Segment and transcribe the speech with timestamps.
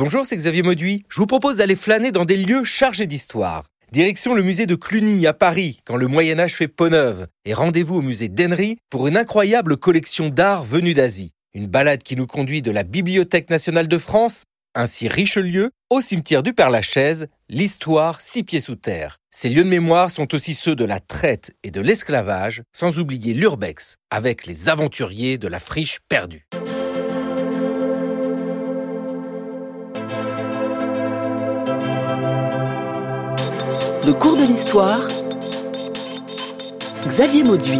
[0.00, 1.04] Bonjour, c'est Xavier Mauduit.
[1.10, 3.66] Je vous propose d'aller flâner dans des lieux chargés d'histoire.
[3.92, 7.26] Direction le musée de Cluny à Paris, quand le Moyen Âge fait peau neuve.
[7.44, 11.32] Et rendez-vous au musée d'Henry pour une incroyable collection d'art venue d'Asie.
[11.52, 14.44] Une balade qui nous conduit de la Bibliothèque nationale de France,
[14.74, 19.18] ainsi Richelieu, au cimetière du Père-Lachaise, l'histoire six pieds sous terre.
[19.30, 23.34] Ces lieux de mémoire sont aussi ceux de la traite et de l'esclavage, sans oublier
[23.34, 26.46] l'urbex, avec les aventuriers de la friche perdue.
[34.10, 35.02] Le cours de l'histoire,
[37.06, 37.78] Xavier Mauduit.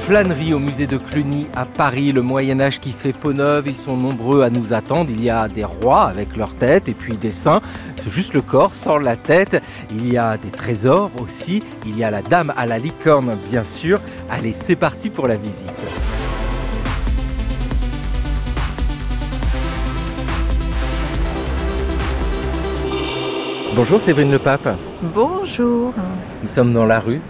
[0.00, 3.76] Flânerie au musée de Cluny à Paris, le Moyen Âge qui fait peau neuve, ils
[3.76, 5.10] sont nombreux à nous attendre.
[5.10, 7.60] Il y a des rois avec leur tête et puis des saints,
[8.06, 9.62] juste le corps sans la tête.
[9.90, 13.62] Il y a des trésors aussi, il y a la dame à la licorne bien
[13.62, 14.00] sûr.
[14.30, 16.23] Allez, c'est parti pour la visite.
[23.76, 24.78] Bonjour Séverine Le Pape.
[25.02, 25.92] Bonjour.
[26.44, 27.20] Nous sommes dans la rue.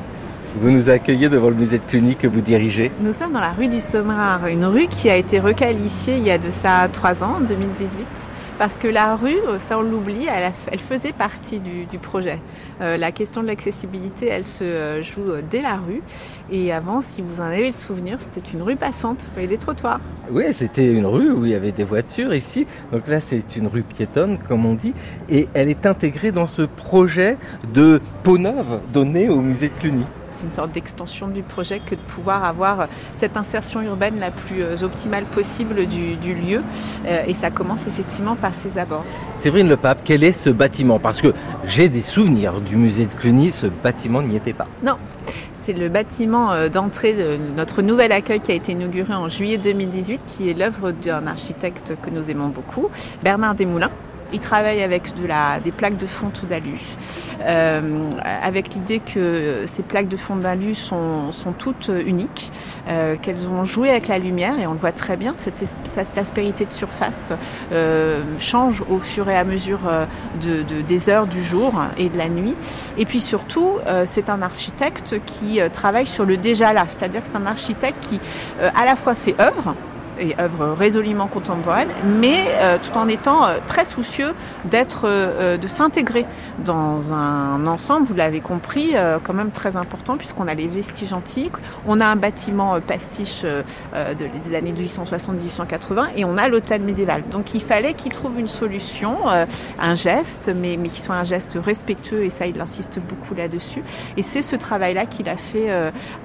[0.61, 2.93] Vous nous accueillez devant le musée de Cluny que vous dirigez.
[3.01, 6.31] Nous sommes dans la rue du Sommerard, une rue qui a été requalifiée il y
[6.31, 8.07] a de ça trois ans, en 2018
[8.59, 12.39] parce que la rue, ça on l'oublie, elle, faisait partie du, projet.
[12.81, 16.03] Euh, la question de l'accessibilité, elle se euh, joue euh, dès la rue.
[16.51, 20.01] Et avant, si vous en avez le souvenir, c'était une rue passante, il des trottoirs.
[20.31, 22.67] Oui, c'était une rue où il y avait des voitures ici.
[22.93, 24.95] Donc là, c'est une rue piétonne, comme on dit.
[25.29, 27.39] Et elle est intégrée dans ce projet
[27.73, 31.95] de peau neuve donné au musée de Cluny c'est une sorte d'extension du projet que
[31.95, 36.63] de pouvoir avoir cette insertion urbaine la plus euh, optimale possible du, lieu.
[37.07, 39.05] Euh, et ça commence effectivement par ses abords.
[39.37, 40.99] Séverine Le Pape, quel est ce bâtiment?
[40.99, 41.33] Parce que
[41.65, 44.67] j'ai des souvenirs du musée de Cluny, ce bâtiment n'y était pas.
[44.83, 44.97] Non.
[45.63, 49.57] C'est le bâtiment euh, d'entrée de notre nouvel accueil qui a été inauguré en juillet
[49.57, 52.89] 2018, qui est l'œuvre d'un architecte que nous aimons beaucoup,
[53.23, 53.91] Bernard Desmoulins.
[54.35, 55.13] Il travaille avec
[55.63, 56.81] des plaques de fonte d'alu,
[57.47, 58.11] euh,
[58.43, 62.51] avec l'idée que ces plaques de fonte d'alu sont, toutes uniques,
[62.89, 65.63] euh, qu'elles ont joué avec la lumière et on le voit très bien, cette,
[66.19, 67.33] aspérité de surface
[67.71, 69.79] euh, change au fur et à mesure
[70.43, 72.57] de, de, des heures du jour et de la nuit.
[72.97, 77.37] Et puis surtout, c'est un architecte qui travaille sur le déjà là, c'est-à-dire que c'est
[77.37, 78.19] un architecte qui
[78.61, 79.77] à la fois fait œuvre,
[80.19, 85.67] et œuvre résolument contemporaine, mais euh, tout en étant euh, très soucieux d'être, euh, de
[85.67, 86.27] s'intégrer
[86.65, 88.07] dans un ensemble.
[88.07, 91.55] Vous l'avez compris, quand même très important puisqu'on a les vestiges antiques,
[91.87, 97.25] on a un bâtiment pastiche de, des années 1870-1880 et on a l'hôtel médiéval.
[97.31, 99.17] Donc il fallait qu'il trouve une solution,
[99.81, 103.83] un geste, mais, mais qui soit un geste respectueux et ça il insiste beaucoup là-dessus.
[104.17, 105.71] Et c'est ce travail-là qu'il a fait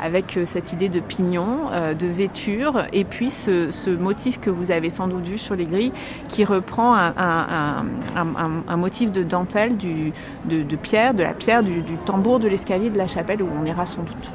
[0.01, 5.07] avec cette idée de pignon, de vêture et puis ce motif que vous avez sans
[5.07, 5.93] doute vu sur les grilles,
[6.27, 7.85] qui reprend un, un,
[8.15, 10.11] un, un motif de dentelle, du,
[10.45, 13.47] de, de, pierre, de la pierre du, du tambour de l'escalier de la chapelle où
[13.61, 14.31] on ira sans doute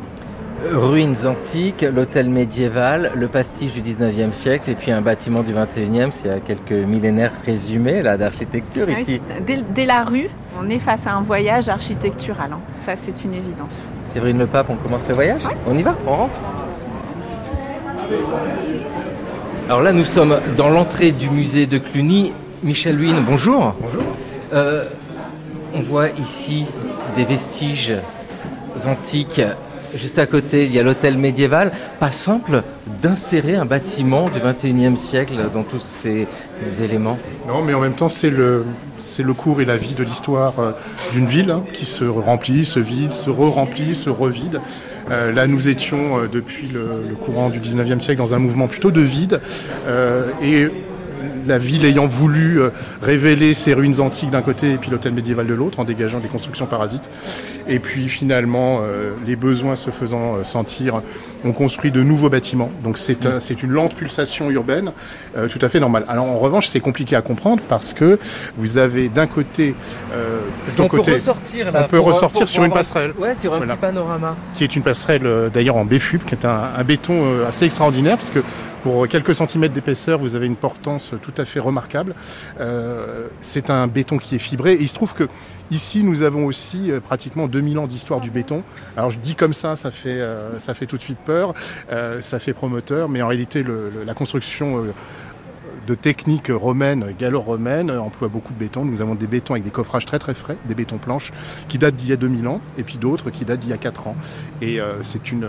[0.72, 6.10] ruines antiques, l'hôtel médiéval, le pastiche du 19e siècle et puis un bâtiment du 21e,
[6.10, 9.20] s'il y a quelques millénaires résumés là d'architecture oui, ici.
[9.46, 10.28] Dès, dès, la rue,
[10.60, 12.60] on est face à un voyage architectural, hein.
[12.78, 13.88] ça c'est une évidence.
[14.12, 15.42] Séverine Le Pape, on commence le voyage?
[15.66, 15.96] On y va?
[16.06, 16.40] On rentre?
[19.66, 22.32] Alors là, nous sommes dans l'entrée du musée de Cluny.
[22.62, 23.74] Michel Huynh, bonjour.
[23.80, 24.02] Bonjour.
[24.52, 24.84] Euh,
[25.74, 26.66] on voit ici
[27.16, 27.94] des vestiges
[28.86, 29.40] antiques.
[29.94, 31.72] Juste à côté, il y a l'hôtel médiéval.
[31.98, 32.62] Pas simple
[33.00, 36.28] d'insérer un bâtiment du 21e siècle dans tous ces
[36.80, 37.18] éléments.
[37.48, 38.66] Non, mais en même temps, c'est le,
[39.02, 40.52] c'est le cours et la vie de l'histoire
[41.12, 44.60] d'une ville hein, qui se remplit, se vide, se re-remplit, se revide.
[45.10, 48.90] Euh, là, nous étions euh, depuis le, courant du 19e siècle dans un mouvement plutôt
[48.90, 49.40] de vide.
[49.86, 50.68] Euh, et
[51.46, 52.70] la ville ayant voulu euh,
[53.02, 56.28] révéler ses ruines antiques d'un côté et puis l'hôtel médiéval de l'autre en dégageant des
[56.28, 57.08] constructions parasites.
[57.66, 61.00] Et puis finalement, euh, les besoins se faisant euh, sentir,
[61.44, 62.70] on construit de nouveaux bâtiments.
[62.82, 64.92] Donc c'est un, c'est une lente pulsation urbaine
[65.36, 66.04] euh, tout à fait normale.
[66.08, 68.18] Alors en revanche, c'est compliqué à comprendre parce que
[68.58, 69.74] vous avez d'un côté,
[70.12, 70.40] euh,
[70.78, 73.14] on côté, peut ressortir, là, on peut pour, ressortir pour, sur une passerelle.
[73.18, 73.74] Ouais, sur un voilà.
[73.74, 74.36] petit panorama.
[74.54, 78.30] Qui est une passerelle d'ailleurs en béfub, qui est un, un béton assez extraordinaire parce
[78.30, 78.40] que
[78.84, 82.14] pour quelques centimètres d'épaisseur, vous avez une portance tout à fait remarquable.
[82.60, 84.74] Euh, c'est un béton qui est fibré.
[84.74, 85.26] Et il se trouve que
[85.70, 88.62] ici, nous avons aussi euh, pratiquement 2000 ans d'histoire du béton.
[88.94, 91.54] Alors je dis comme ça, ça fait, euh, ça fait tout de suite peur,
[91.92, 94.84] euh, ça fait promoteur, mais en réalité, le, le, la construction
[95.86, 98.84] de techniques romaines, gallo-romaines, emploient beaucoup de béton.
[98.84, 101.32] Nous avons des bétons avec des coffrages très très frais, des bétons planches
[101.68, 103.78] qui datent d'il y a 2000 ans, et puis d'autres qui datent d'il y a
[103.78, 104.16] 4 ans.
[104.60, 105.48] Et euh, c'est une,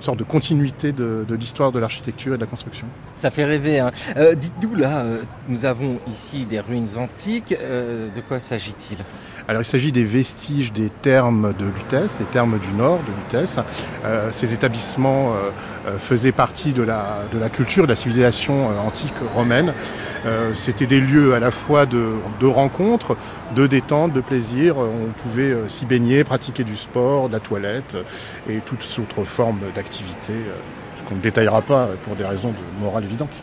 [0.00, 2.86] sorte de continuité de, l'histoire de l'architecture et de la construction.
[3.16, 3.80] Ça fait rêver.
[3.80, 3.92] Hein.
[4.16, 5.04] Euh, dites-nous là,
[5.48, 7.50] nous avons ici des ruines antiques.
[7.50, 8.98] de quoi s'agit-il?
[9.48, 13.60] Alors il s'agit des vestiges des thermes de Lutèce, des thermes du nord de Lutèce.
[14.04, 15.50] Euh, ces établissements euh,
[15.86, 19.72] euh, faisaient partie de la, de la culture, de la civilisation antique romaine.
[20.54, 23.16] C'était des lieux à la fois de, de, rencontres,
[23.54, 24.76] de détente, de plaisir.
[24.76, 27.96] On pouvait s'y baigner, pratiquer du sport, de la toilette
[28.50, 30.32] et toutes autres formes d'activité
[31.08, 33.40] qu'on ne détaillera pas pour des raisons de morale évidentes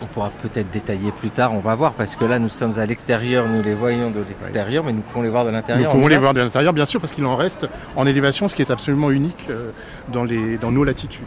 [0.00, 2.86] on pourra peut-être détailler plus tard, on va voir, parce que là nous sommes à
[2.86, 5.90] l'extérieur, nous les voyons de l'extérieur, mais nous pouvons les voir de l'intérieur.
[5.90, 7.66] Nous pouvons les voir de l'intérieur, bien sûr, parce qu'il en reste
[7.96, 9.70] en élévation, ce qui est absolument unique euh,
[10.12, 11.26] dans, les, dans nos latitudes.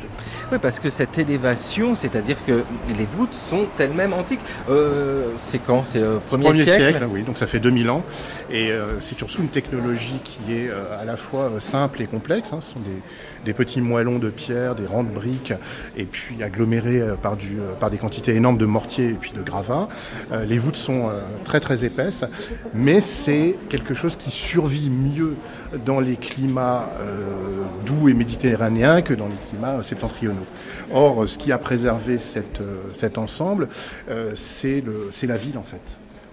[0.51, 2.63] Oui, parce que cette élévation, c'est-à-dire que
[2.97, 4.39] les voûtes sont elles-mêmes antiques.
[4.69, 5.83] Euh, c'est quand?
[5.85, 8.03] C'est euh, premier, premier siècle, Oui, donc ça fait 2000 ans.
[8.51, 12.51] Et c'est surtout une technologie qui est à la fois simple et complexe.
[12.51, 12.61] Hein.
[12.61, 12.99] Ce sont des,
[13.45, 15.53] des, petits moellons de pierre, des rangs de briques,
[15.97, 19.87] et puis agglomérés par, du, par des quantités énormes de mortier et puis de gravats.
[20.31, 22.25] Euh, les voûtes sont euh, très très épaisses,
[22.73, 25.35] mais c'est quelque chose qui survit mieux
[25.85, 30.45] dans les climats euh, doux et méditerranéens que dans les climats septentrionaux.
[30.91, 33.67] Or, ce qui a préservé cet ensemble,
[34.33, 34.83] c'est
[35.23, 35.81] la ville en fait.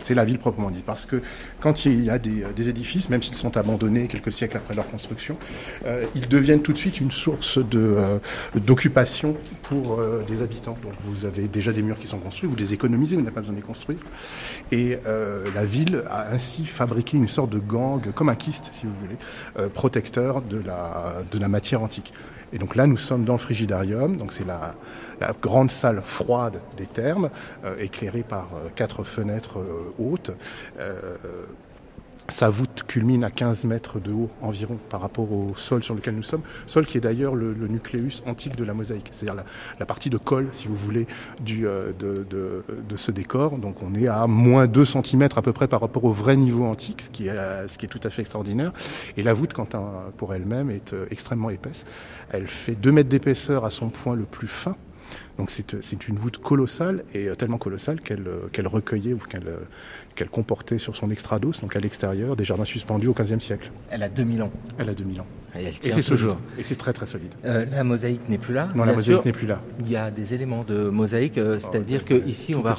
[0.01, 0.83] C'est la ville proprement dit.
[0.85, 1.21] Parce que
[1.61, 5.37] quand il y a des, édifices, même s'ils sont abandonnés quelques siècles après leur construction,
[5.85, 8.19] euh, ils deviennent tout de suite une source euh,
[8.55, 10.77] d'occupation pour euh, les habitants.
[10.83, 13.41] Donc vous avez déjà des murs qui sont construits, vous les économisez, vous n'avez pas
[13.41, 13.99] besoin de les construire.
[14.73, 14.99] Et
[15.55, 19.69] la ville a ainsi fabriqué une sorte de gang, comme un kyste si vous voulez,
[19.71, 22.13] protecteur de la, de la matière antique.
[22.53, 24.75] Et donc là, nous sommes dans le frigidarium, donc c'est la,
[25.43, 27.31] grande salle froide des thermes,
[27.65, 30.31] euh, éclairée par euh, quatre fenêtres euh, hautes.
[32.29, 36.17] Sa voûte culmine à 15 mètres de haut environ par rapport au sol sur lequel
[36.17, 39.45] nous sommes, sol qui est d'ailleurs le, nucléus antique de la mosaïque, c'est-à-dire
[39.79, 41.07] la, partie de colle, si vous voulez,
[41.41, 43.59] du, euh, de, ce décor.
[43.59, 46.65] Donc on est à moins 2 cm à peu près par rapport au vrai niveau
[46.65, 48.73] antique, ce qui est, euh, ce qui est tout à fait extraordinaire.
[49.17, 51.85] Et la voûte, quant à, pour elle-même, est euh, extrêmement épaisse.
[52.31, 54.77] Elle fait 2 mètres d'épaisseur à son point le plus fin.
[55.39, 59.21] Donc c'est une voûte colossale et tellement colossale qu'elle recueillait ou
[60.15, 63.71] qu'elle comportait sur son extrados, donc à l'extérieur, des jardins suspendus au XVe siècle.
[63.91, 64.51] Elle a 2000 ans.
[64.79, 65.27] Elle a 2000 ans.
[65.59, 66.37] Et, elle tient c'est toujours.
[66.59, 67.33] Et c'est très très solide.
[67.45, 68.69] Euh, la mosaïque n'est plus là.
[68.75, 69.61] Non, la mosaïque n'est plus là.
[69.81, 72.77] Il y a des éléments de mosaïque, euh, oh, c'est-à-dire que ici on va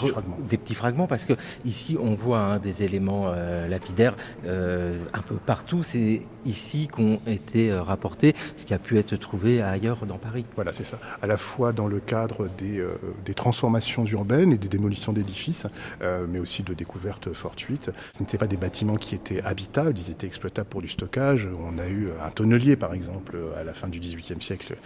[0.50, 1.34] des petits fragments parce que
[1.66, 4.16] ici on voit hein, des éléments euh, lapidaires
[4.46, 5.84] un peu partout.
[5.84, 10.46] C'est ici qu'ont été rapportés ce qui a pu être trouvé ailleurs dans Paris.
[10.56, 11.00] Voilà, c'est ça.
[11.22, 12.84] À la fois dans le cadre des,
[13.26, 15.68] des transformations urbaines et des démolitions d'édifices,
[16.02, 17.92] mais aussi de découvertes fortuite.
[18.16, 21.48] Ce n'étaient pas des bâtiments qui étaient habitables, ils étaient exploitables pour du stockage.
[21.60, 24.78] On a eu un tonnelier, par exemple, à la fin du XVIIIe siècle.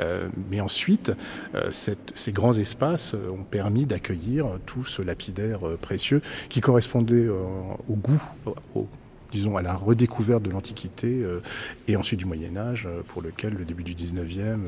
[0.00, 1.12] Euh, mais ensuite,
[1.54, 7.94] euh, ces grands espaces ont permis d'accueillir tout ce lapidaire euh, précieux qui correspondait au
[7.94, 8.20] goût,
[9.32, 11.24] disons, à la redécouverte de l'Antiquité
[11.86, 14.58] et ensuite du Moyen Âge, pour lequel le début du 19e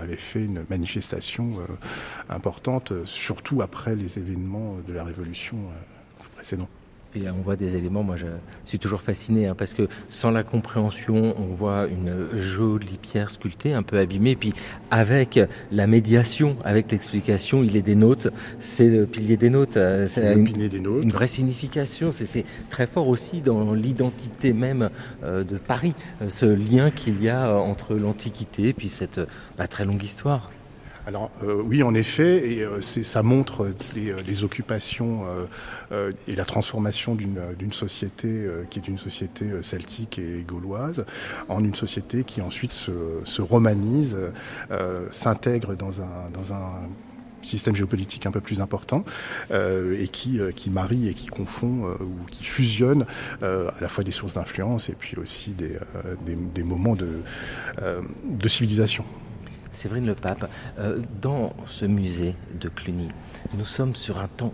[0.00, 1.58] avait fait une manifestation
[2.28, 5.58] importante, surtout après les événements de la Révolution
[6.36, 6.68] précédente.
[7.16, 8.26] On voit des éléments, moi je
[8.64, 13.72] suis toujours fasciné, hein, parce que sans la compréhension, on voit une jolie pierre sculptée,
[13.72, 14.52] un peu abîmée, puis
[14.90, 15.38] avec
[15.70, 18.28] la médiation, avec l'explication, il est des notes,
[18.60, 23.08] c'est le pilier des notes, euh, c'est une, des une, vraie signification, c'est très fort
[23.08, 24.90] aussi dans l'identité même
[25.24, 29.20] euh, de Paris, euh, ce lien qu'il y a entre l'Antiquité et puis cette
[29.56, 30.50] bah, très longue histoire.
[31.06, 35.24] Alors euh, oui, en effet, et euh, ça montre les, euh, occupations
[36.26, 41.06] et la transformation d'une société qui est une société celtique et gauloise
[41.48, 44.16] en une société qui ensuite se, romanise,
[45.12, 46.72] s'intègre dans un, dans un
[47.42, 49.04] système géopolitique un peu plus important
[49.52, 53.06] et qui, marie et qui confond ou qui fusionne
[53.40, 59.04] à la fois des sources d'influence et puis aussi des, moments de civilisation.
[59.74, 63.08] Séverine Le Pape, euh, dans ce musée de Cluny,
[63.56, 64.52] nous sommes sur un temps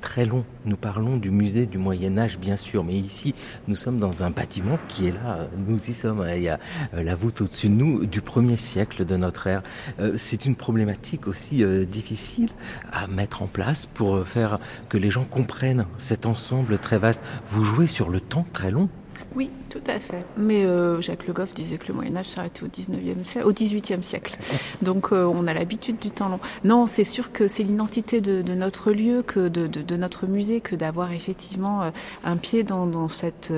[0.00, 0.44] très long.
[0.64, 3.34] Nous parlons du musée du Moyen Âge, bien sûr, mais ici,
[3.68, 5.48] nous sommes dans un bâtiment qui est là.
[5.66, 6.24] Nous y sommes.
[6.34, 6.58] Il y a
[6.94, 9.62] euh, la voûte au-dessus de nous du premier siècle de notre ère.
[9.98, 12.50] Euh, c'est une problématique aussi difficile
[12.92, 17.22] à mettre en place pour faire que les gens comprennent cet ensemble très vaste.
[17.48, 18.88] Vous jouez sur le temps très long.
[19.36, 20.24] Oui, tout à fait.
[20.36, 23.52] Mais euh, Jacques Le Goff disait que le Moyen Âge s'arrêtait au 19e siècle, au
[23.52, 24.36] 18e siècle.
[24.82, 26.40] Donc euh, on a l'habitude du temps long.
[26.64, 31.12] Non, c'est sûr que c'est l'identité de, notre lieu, que de, notre musée, que d'avoir
[31.12, 31.90] effectivement euh,
[32.24, 33.52] un pied dans, cette,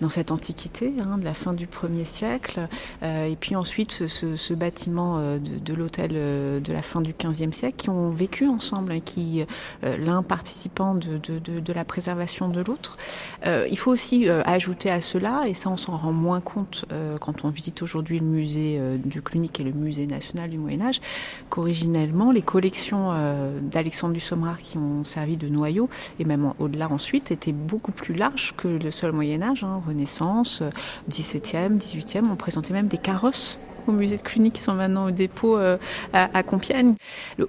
[0.00, 2.66] dans cette antiquité hein, de la fin du 1er siècle.
[3.02, 8.10] et puis ensuite ce, bâtiment de, l'hôtel de la fin du 15e siècle qui ont
[8.10, 9.44] vécu ensemble, hein, qui
[9.82, 12.96] l'un participant de, de, la préservation de l'autre.
[13.44, 17.44] il faut aussi ajouter à cela, et ça on s'en rend moins compte euh, quand
[17.44, 21.00] on visite aujourd'hui le musée euh, du Cluny et le musée national du Moyen Âge,
[21.50, 26.90] qu'originellement les collections euh, d'Alexandre du Sommerard qui ont servi de noyau, et même au-delà
[26.90, 30.62] ensuite, étaient beaucoup plus larges que le seul Moyen Âge, hein, Renaissance,
[31.10, 35.10] 17e, 18e, on présentait même des carrosses au musée de Cluny qui sont maintenant au
[35.10, 35.76] dépôt euh,
[36.12, 36.94] à, Compiègne.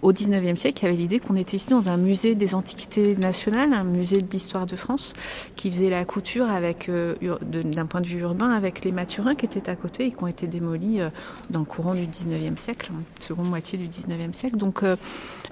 [0.02, 3.16] au 19e siècle, il y avait l'idée qu'on était ici dans un musée des antiquités
[3.16, 5.14] nationales, un musée de l'histoire de France,
[5.56, 9.46] qui faisait la couture avec, euh, d'un point de vue urbain avec les Mathurins qui
[9.46, 11.10] étaient à côté et qui ont été démolis euh,
[11.50, 14.58] dans le courant du 19e siècle, hein, seconde moitié du 19e siècle.
[14.58, 14.84] Donc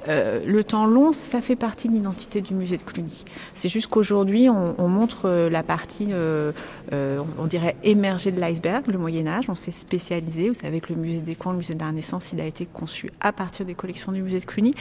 [0.05, 3.25] le temps long, ça fait partie de l'identité du musée de Cluny.
[3.55, 6.09] C'est juste qu'aujourd'hui, on, on, montre la partie,
[6.91, 9.45] on dirait, émergée de l'iceberg, le Moyen Âge.
[9.49, 12.31] On s'est spécialisé, vous savez, avec le musée des coins, le musée de la Renaissance,
[12.33, 14.73] il a été conçu à partir des collections du musée de Cluny.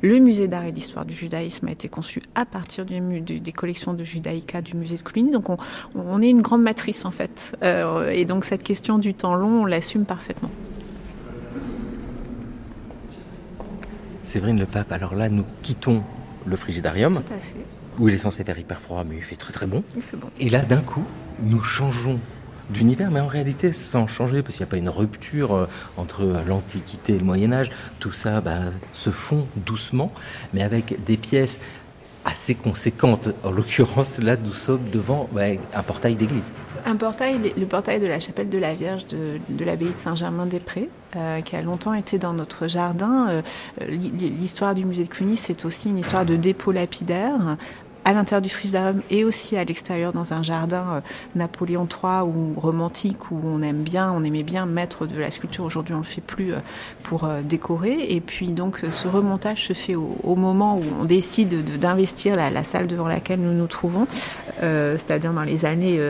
[0.00, 4.04] Le musée d'art et d'histoire du judaïsme a été conçu à partir des collections de
[4.04, 5.32] judaïka du musée de Cluny.
[5.32, 7.52] Donc on, est une grande matrice en fait.
[7.62, 10.50] Euh, et donc cette question du temps long, on l'assume parfaitement.
[14.22, 16.04] Séverine le Pape, alors là nous quittons
[16.46, 17.22] le frigidarium.
[17.98, 19.82] Où il est censé faire hyper froid, mais il fait très très bon.
[19.96, 20.28] Il fait bon.
[20.38, 21.04] Et là, d'un coup,
[21.42, 22.18] nous changeons
[22.72, 26.24] d'univers, mais en réalité sans changer, parce qu'il n'y a pas une rupture euh, entre
[26.46, 27.70] l'Antiquité et le Moyen Âge.
[27.98, 28.58] Tout ça bah,
[28.92, 30.12] se fond doucement,
[30.54, 31.60] mais avec des pièces
[32.24, 33.30] assez conséquentes.
[33.44, 35.28] En l'occurrence, là, nous sommes devant
[35.74, 36.52] un portail d'église.
[36.84, 41.40] Un portail, le portail de la chapelle de la Vierge de, l'abbaye de Saint-Germain-des-Prés, euh,
[41.40, 43.28] qui a longtemps été dans notre jardin.
[43.28, 43.42] Euh,
[43.88, 47.56] l'histoire du musée de Cluny, c'est aussi une histoire de dépôt lapidaire
[48.04, 51.00] à l'intérieur du frisarium et aussi à l'extérieur dans un jardin euh,
[51.34, 55.64] Napoléon III ou romantique où on aime bien, on aimait bien mettre de la sculpture.
[55.64, 56.58] Aujourd'hui, on le fait plus euh,
[57.02, 58.06] pour euh, décorer.
[58.14, 62.86] Et puis donc, ce remontage se fait au, moment où on décide d'investir la, salle
[62.86, 64.06] devant laquelle nous nous trouvons,
[64.60, 66.00] c'est-à-dire dans les années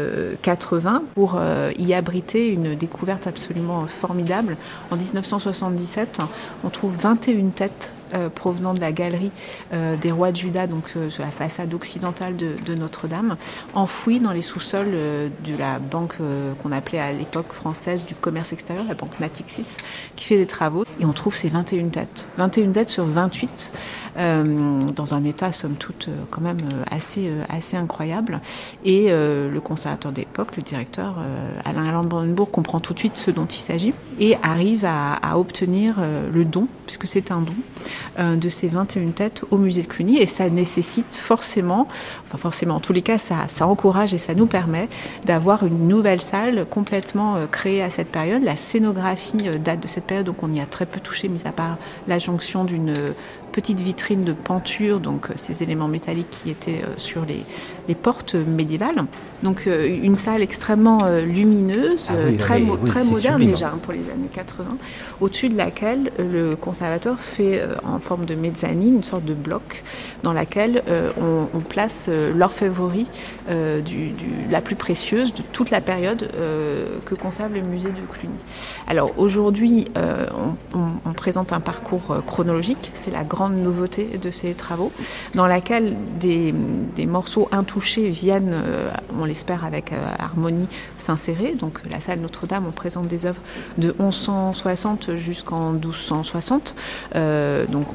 [0.42, 1.40] 80, pour
[1.78, 4.56] y abriter une découverte absolument formidable.
[4.90, 6.20] En 1977,
[6.64, 7.92] on trouve 21 têtes
[8.34, 9.30] provenant de la galerie
[9.72, 13.36] euh, des rois de Juda, donc euh, sur la façade occidentale de, Notre-Dame,
[13.74, 16.14] enfouie dans les sous-sols de la banque
[16.62, 19.76] qu'on appelait à l'époque française du commerce extérieur, la banque Natixis,
[20.16, 20.84] qui fait des travaux.
[21.00, 22.28] Et on trouve ces 21 têtes.
[22.38, 23.72] 21 têtes sur 28
[24.09, 24.09] euh,
[24.94, 28.40] dans un état somme toute euh, quand même euh, assez, assez incroyable.
[28.84, 31.16] Et le conservateur d'époque, le directeur
[31.64, 35.38] Alain Alain Brandenburg, comprend tout de suite ce dont il s'agit et arrive à, à
[35.38, 35.96] obtenir
[36.32, 40.18] le don, puisque c'est un don, de ces 21 têtes au musée de Cluny.
[40.18, 41.88] Et ça nécessite forcément,
[42.26, 44.88] enfin forcément, en tous les cas, ça, ça encourage et ça nous permet
[45.24, 48.42] d'avoir une nouvelle salle complètement créée à cette période.
[48.42, 51.52] La scénographie date de cette période, donc on y a très peu touché, mis à
[51.52, 52.94] part la jonction d'une
[53.50, 57.44] petite vitrine de penture, donc euh, ces éléments métalliques qui étaient euh, sur les,
[57.94, 59.04] portes médiévales.
[59.42, 64.28] Donc euh, une salle extrêmement lumineuse, ah très, très moderne déjà hein, pour les années
[64.32, 64.76] 80,
[65.20, 69.82] au-dessus de laquelle le conservateur fait en forme de mezzanine une sorte de bloc
[70.22, 70.82] dans laquelle
[71.20, 73.06] on, place l'orfèvrerie
[73.84, 74.12] du,
[74.50, 76.30] la plus précieuse de toute la période
[77.04, 78.34] que conserve le musée de Cluny.
[78.86, 84.92] Alors aujourd'hui, on, on, présente un parcours chronologique, c'est la grande nouveauté de ces travaux,
[85.34, 86.54] dans laquelle des,
[86.96, 90.66] des morceaux intouchés viennent, euh, on l'espère avec euh, harmonie,
[90.98, 91.54] s'insérer.
[91.54, 93.40] Donc la salle Notre-Dame, on présente des œuvres
[93.78, 96.74] de 1160 jusqu'en 1260.
[97.14, 97.86] Euh, donc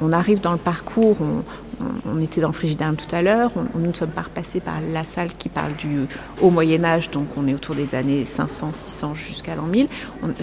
[0.00, 3.94] on, arrive dans le parcours, on, était dans le Frigidarium tout à l'heure, nous ne
[3.94, 6.06] sommes pas repassés par la salle qui parle du
[6.40, 9.88] haut Moyen Âge, donc on est autour des années 500, 600 jusqu'à l'an 1000.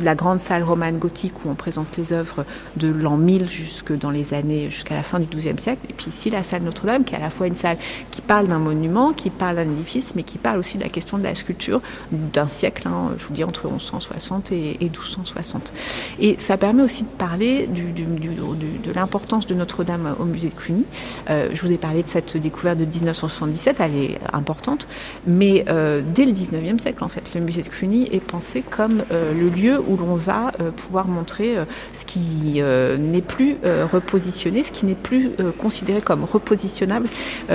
[0.02, 4.12] la grande salle romane gothique où on présente les œuvres de l'an 1000 jusque dans
[4.12, 5.86] les années, jusqu'à la fin du XIIe siècle.
[5.90, 7.78] Et puis ici, la salle Notre-Dame, qui est à la fois une salle
[8.12, 11.18] qui parle d'un monument, qui parle d'un édifice, mais qui parle aussi de la question
[11.18, 15.74] de la sculpture d'un siècle, hein, je vous dis entre 1160 et, 1260.
[16.20, 20.86] Et ça permet aussi de parler de l'importance de Notre-Dame au musée de Cluny.
[21.28, 24.88] je vous ai parlé de cette découverte de 1977, elle est importante,
[25.28, 29.50] mais dès le 19e siècle, en fait, le musée de Cluny est pensé comme le
[29.50, 31.56] lieu où l'on va pouvoir montrer
[31.94, 33.58] ce qui n'est plus
[33.92, 37.08] repositionné, ce qui n'est plus considéré comme repositionnable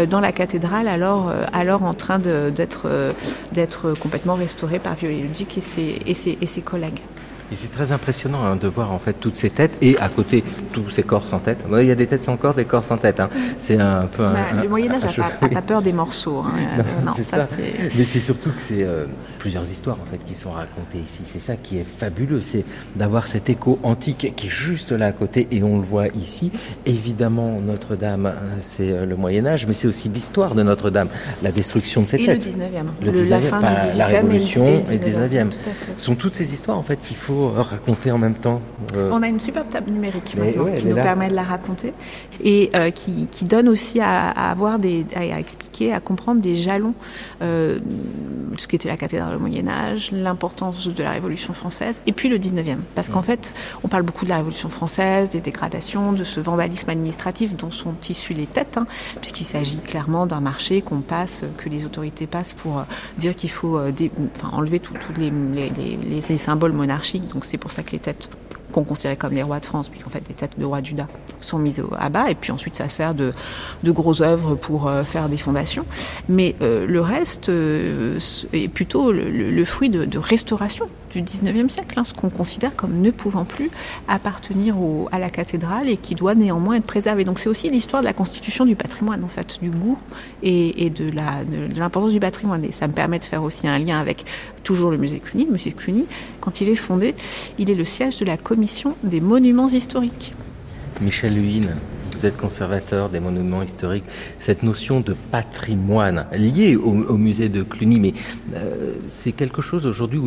[0.08, 2.88] dans la cathédrale, alors, alors en train d'être
[3.52, 7.00] d'être complètement restauré par Viollet-le-Duc et ses collègues.
[7.52, 10.42] Et c'est très impressionnant hein, de voir en fait toutes ces têtes et à côté
[10.72, 11.58] tous ces corps sans tête.
[11.70, 13.20] Il y a des têtes sans corps, des corps sans tête.
[13.20, 13.28] Hein.
[13.58, 14.22] C'est un peu.
[14.22, 16.38] Bah, le Moyen Âge n'a pas, peur des morceaux.
[16.38, 16.82] Hein.
[17.04, 17.46] non, ça,
[17.96, 19.04] Mais c'est surtout que c'est euh,
[19.38, 21.22] plusieurs histoires en fait qui sont racontées ici.
[21.26, 22.64] C'est ça qui est fabuleux, c'est
[22.96, 26.50] d'avoir cet écho antique qui est juste là à côté et on le voit ici.
[26.86, 31.08] Évidemment, Notre-Dame, c'est euh, le Moyen Âge, mais c'est aussi l'histoire de Notre-Dame,
[31.42, 32.46] la destruction de ces et têtes.
[32.46, 32.84] Le 19e.
[33.02, 35.50] Le 19e, la fin du la Révolution et le 19e.
[35.98, 38.60] Ce sont toutes ces histoires en fait qu'il faut raconter en même temps
[38.94, 39.10] euh.
[39.12, 41.92] On a une superbe table numérique qui nous permet de la raconter
[42.42, 46.94] et euh, qui, donne aussi à, avoir des, à, expliquer, à comprendre des jalons
[47.42, 47.78] euh,
[48.56, 52.38] ce qu'était la cathédrale au Moyen Âge, l'importance de la Révolution française et puis le
[52.38, 52.78] 19e.
[52.94, 56.90] Parce qu'en fait, on parle beaucoup de la Révolution française, des dégradations, de ce vandalisme
[56.90, 58.86] administratif dont sont issues les têtes, hein,
[59.20, 62.84] puisqu'il s'agit clairement d'un marché qu'on passe, que les autorités passent pour
[63.18, 63.78] dire qu'il faut
[64.52, 68.28] enlever tous les, les, symboles monarchiques donc c'est pour ça que les têtes
[68.72, 70.86] qu'on considérait comme les rois de France, puis en fait des têtes de rois de
[70.86, 71.06] Juda
[71.40, 73.32] sont mises à bas, et puis ensuite ça sert de,
[73.82, 75.84] de grosses œuvres pour euh, faire des fondations.
[76.28, 78.18] Mais euh, le reste euh,
[78.52, 83.10] est plutôt le, fruit de, restauration du 19e siècle, hein, ce qu'on considère comme ne
[83.10, 83.70] pouvant plus
[84.08, 84.76] appartenir
[85.12, 87.24] à la cathédrale et qui doit néanmoins être préservé.
[87.24, 89.98] Donc c'est aussi l'histoire de la constitution du patrimoine, en fait, du goût
[90.42, 91.10] et, et de
[91.78, 92.64] l'importance du patrimoine.
[92.64, 94.24] Et ça me permet de faire aussi un lien avec
[94.62, 95.46] toujours le musée Cluny.
[95.46, 96.06] Le musée Cluny,
[96.40, 97.14] quand il est fondé,
[97.58, 100.34] il est le siège de la commission des monuments historiques.
[101.00, 101.74] Michel Huyne,
[102.24, 104.04] vous êtes conservateur des monuments historiques.
[104.38, 108.14] Cette notion de patrimoine liée au, musée de Cluny, mais
[108.54, 110.22] euh, c'est quelque chose aujourd'hui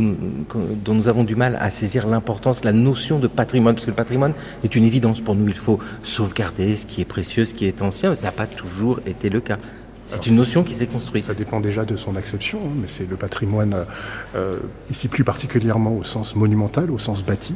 [0.86, 3.96] dont nous avons du mal à saisir l'importance, la notion de patrimoine, parce que le
[3.96, 5.48] patrimoine est une évidence pour nous.
[5.48, 8.46] Il faut sauvegarder ce qui est précieux, ce qui est ancien, mais ça n'a pas
[8.46, 9.58] toujours été le cas.
[10.06, 11.26] C'est une notion qui s'est construite.
[11.26, 13.88] Ça dépend déjà de son acception, hein, mais c'est le patrimoine,
[14.36, 14.60] euh,
[14.92, 17.56] ici plus particulièrement au sens monumental, au sens bâti.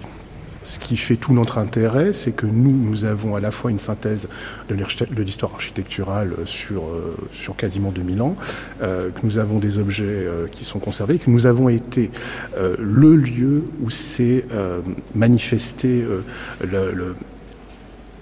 [0.64, 3.80] Ce qui fait tout notre intérêt, c'est que nous, nous avons à la fois une
[3.80, 4.28] synthèse
[4.70, 8.36] de l'histoire architecturale sur, euh, sur quasiment 2000 ans,
[8.82, 12.12] euh, que nous avons des objets euh, qui sont conservés, que nous avons été
[12.58, 14.46] le lieu où s'est
[15.16, 16.06] manifesté
[16.64, 17.16] le,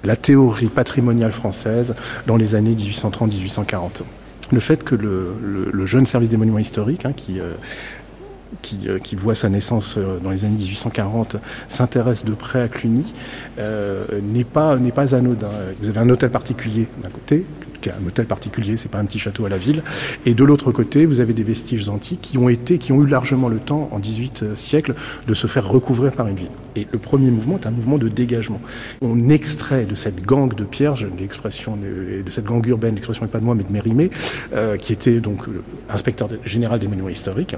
[0.03, 1.96] la théorie patrimoniale française
[2.27, 4.03] dans les années 1830-1840
[4.51, 5.34] le fait que le,
[5.71, 7.54] le, jeune service des monuments historiques, hein, qui, euh,
[8.62, 12.68] qui, euh, qui, voit sa naissance euh, dans les années 1840, s'intéresse de près à
[12.68, 13.14] Cluny,
[14.24, 15.50] n'est pas, n'est pas anodin.
[15.82, 17.46] Vous avez un hôtel particulier d'un côté,
[17.88, 19.84] un hôtel particulier, c'est pas un petit château à la ville.
[20.26, 23.08] Et de l'autre côté, vous avez des vestiges antiques qui ont été, qui ont eu
[23.08, 24.96] largement le temps, en 18 siècles,
[25.28, 26.50] de se faire recouvrir par une ville.
[26.76, 28.62] Et le premier mouvement est un mouvement de dégagement.
[29.02, 33.40] On extrait de cette gangue de pierre, l'expression de, cette gangue urbaine, l'expression n'est pas
[33.40, 34.10] de moi mais de Mérimée,
[34.54, 35.46] euh, qui était donc
[35.90, 37.56] inspecteur général des monuments historiques,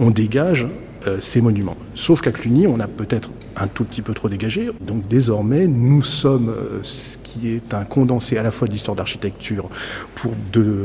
[0.00, 0.66] on dégage
[1.06, 1.76] euh, ces monuments.
[1.94, 4.70] Sauf qu'à Cluny, on a peut-être un tout petit peu trop dégagé.
[4.80, 9.68] Donc désormais, nous sommes euh, ce qui est un condensé à la fois d'histoire d'architecture
[10.14, 10.32] pour,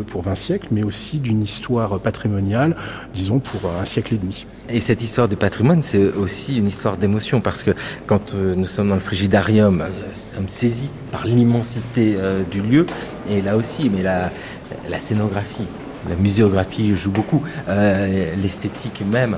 [0.07, 2.75] pour 20 siècles, mais aussi d'une histoire patrimoniale,
[3.13, 4.45] disons, pour un siècle et demi.
[4.69, 7.71] Et cette histoire du patrimoine, c'est aussi une histoire d'émotion, parce que
[8.05, 12.17] quand euh, nous sommes dans le frigidarium, nous sommes saisis par l'immensité
[12.51, 12.85] du lieu,
[13.29, 15.67] et là aussi, mais la scénographie,
[16.09, 17.43] la muséographie joue beaucoup.
[17.67, 19.37] Euh, l'esthétique même,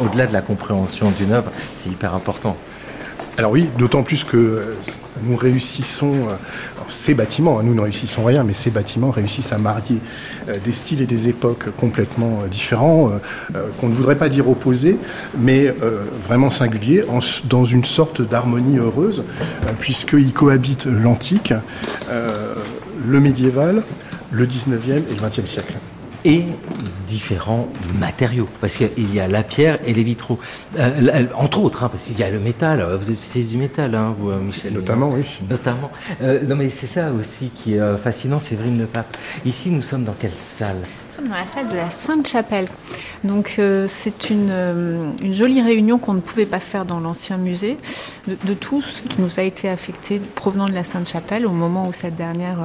[0.00, 2.56] au-delà de la compréhension d'une œuvre, c'est hyper important.
[3.36, 4.76] Alors oui, d'autant plus que
[5.22, 6.34] nous réussissons, euh,
[6.86, 9.98] ces bâtiments, hein, nous ne réussissons rien, mais ces bâtiments réussissent à marier
[10.48, 13.10] euh, des styles et des époques complètement différents,
[13.80, 14.98] qu'on ne voudrait pas dire opposés,
[15.36, 15.74] mais
[16.22, 17.04] vraiment singuliers,
[17.44, 19.24] dans une sorte d'harmonie heureuse,
[19.80, 21.52] puisqu'ils cohabitent l'antique,
[22.10, 23.82] le médiéval,
[24.30, 25.74] le 19e et le 20e siècle
[26.24, 26.44] et
[27.06, 28.48] différents matériaux.
[28.60, 30.38] Parce qu'il y a la pierre et les vitraux.
[30.78, 32.80] Euh, entre autres, hein, parce qu'il y a le métal.
[32.80, 35.24] Euh, vous êtes spécialiste du métal, hein, vous, euh, Michel Notamment, oui.
[35.48, 35.90] Notamment.
[36.20, 39.16] non, mais c'est ça aussi qui est fascinant, Séverine Le Pape.
[39.44, 40.82] Ici, nous sommes dans quelle salle?
[41.14, 42.68] Sommes dans la salle de la Sainte-Chapelle.
[43.22, 47.78] Donc, c'est une, une, jolie réunion qu'on ne pouvait pas faire dans l'ancien musée
[48.26, 51.92] de, tout ce qui nous a été affecté provenant de la Sainte-Chapelle au moment où
[51.92, 52.58] cette dernière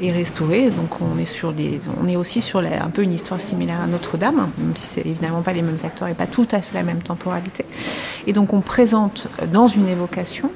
[0.00, 0.70] est restaurée.
[0.70, 3.86] Donc, on est, sur des, on est aussi sur un peu une histoire similaire à
[3.86, 6.82] Notre-Dame, même si c'est évidemment pas les mêmes acteurs et pas tout à fait la
[6.82, 7.66] même temporalité.
[8.26, 10.50] Et donc on présente dans une évocation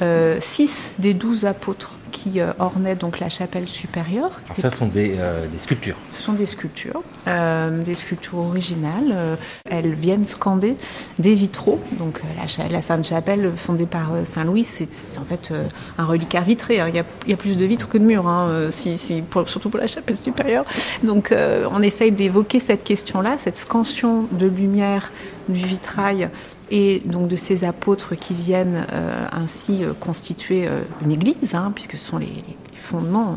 [0.00, 4.40] euh, six des douze apôtres qui euh, ornaient donc la chapelle supérieure.
[4.54, 5.96] Ça sont des, euh, des, sculptures.
[6.16, 9.38] Ce sont des sculptures, euh, des sculptures originales.
[9.68, 10.76] Elles viennent scander
[11.18, 11.80] des vitraux.
[11.98, 15.52] Donc la, la Sainte-Chapelle fondée par Saint Louis, c'est en fait
[15.98, 16.80] un reliquaire vitré.
[16.80, 16.88] Hein.
[16.88, 19.22] Il, y a, il, y a, plus de vitres que de murs, hein, si, si,
[19.22, 20.64] pour, surtout pour la chapelle supérieure.
[21.02, 25.10] Donc on essaye d'évoquer cette question-là, cette scansion de lumière
[25.48, 26.30] du vitrail
[26.72, 31.70] et donc de ces apôtres qui viennent euh, ainsi euh, constituer euh, une église, hein,
[31.72, 32.32] puisque ce sont les,
[32.74, 33.36] fondements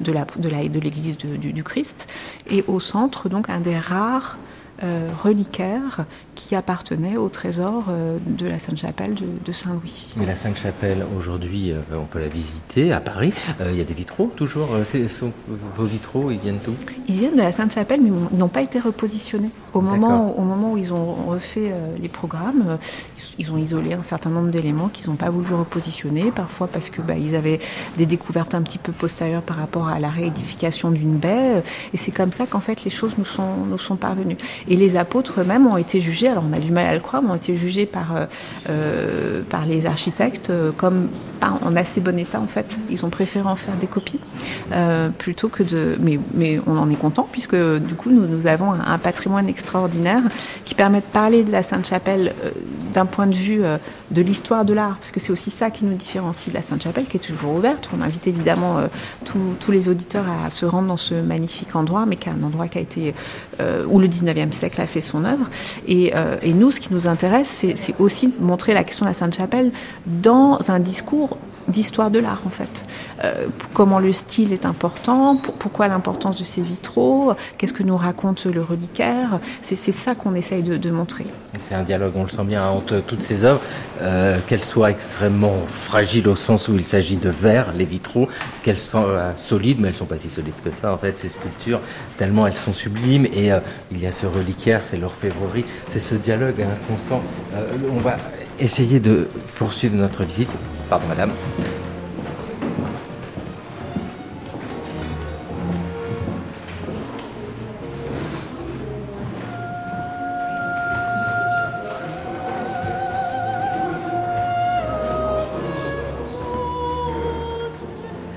[0.00, 0.12] de
[0.78, 2.08] l'église du, Christ,
[2.48, 4.38] et au centre donc un des rares
[4.82, 10.14] reliquaire qui appartenait au trésor euh, de la Sainte-Chapelle de, de Saint-Louis.
[10.16, 13.32] Mais la Sainte-Chapelle, aujourd'hui, euh, on peut la visiter à Paris.
[13.60, 14.68] Euh, il y a des vitraux toujours.
[15.08, 15.32] Sont,
[15.76, 16.74] vos vitraux, ils viennent d'où?
[17.08, 19.50] Ils viennent de la Sainte-Chapelle, mais ils n'ont pas été repositionnés.
[19.72, 22.78] Au moment, au moment où ils ont refait les programmes,
[23.38, 27.02] ils ont isolé un certain nombre d'éléments qu'ils n'ont pas voulu repositionner, parfois parce que
[27.02, 27.58] bah, ils avaient
[27.96, 31.62] des découvertes un petit peu postérieures par rapport à la réédification d'une baie.
[31.92, 34.36] Et c'est comme ça qu'en fait les choses nous sont, nous sont parvenues.
[34.68, 37.22] Et les apôtres eux-mêmes ont été jugés, alors on a du mal à le croire,
[37.22, 38.14] mais ont été jugés par,
[38.68, 41.08] euh, par les architectes comme
[41.40, 42.78] pas en assez bon état en fait.
[42.90, 44.20] Ils ont préféré en faire des copies
[44.72, 45.96] euh, plutôt que de.
[46.00, 50.22] Mais, mais on en est content puisque du coup nous, nous avons un, patrimoine extraordinaire
[50.64, 52.50] qui permet de parler de la Sainte-Chapelle euh,
[52.94, 53.76] d'un point de vue euh,
[54.10, 57.06] de l'histoire de l'art, parce que c'est aussi ça qui nous différencie de la Sainte-Chapelle,
[57.06, 57.90] qui est toujours ouverte.
[57.96, 58.86] On invite évidemment euh,
[59.24, 62.68] tous les auditeurs à se rendre dans ce magnifique endroit, mais qui est un endroit
[62.68, 63.14] qui a été
[63.60, 65.46] euh, où le 19e siècle a fait son œuvre.
[65.86, 69.14] Et, euh, et nous, ce qui nous intéresse, c'est aussi montrer la question de la
[69.14, 69.72] Sainte-Chapelle
[70.06, 71.36] dans un discours
[71.68, 72.84] d'histoire de l'art en fait.
[73.22, 77.96] Euh, comment le style est important, pour, pourquoi l'importance de ces vitraux, qu'est-ce que nous
[77.96, 81.26] raconte le reliquaire, c'est ça qu'on essaye de, montrer.
[81.60, 83.60] C'est un dialogue, on le sent bien, entre toutes ces œuvres,
[84.00, 88.28] euh, qu'elles soient extrêmement fragiles au sens où il s'agit de verre, les vitraux,
[88.62, 91.28] qu'elles soient euh, solides, mais elles sont pas si solides que ça en fait, ces
[91.28, 91.80] sculptures,
[92.18, 93.50] tellement elles sont sublimes, et
[93.90, 97.22] il y a ce reliquaire, c'est l'orfèvrerie, c'est ce dialogue hein, constant.
[97.90, 98.16] on va
[98.58, 100.56] essayer de poursuivre notre visite.
[101.08, 101.32] Madame.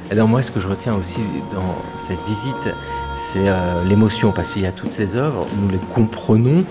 [0.09, 1.19] Alors moi, ce que je retiens aussi
[1.53, 2.73] dans cette visite,
[3.17, 6.63] c'est euh, l'émotion, parce qu'il y a toutes ces œuvres, nous les comprenons,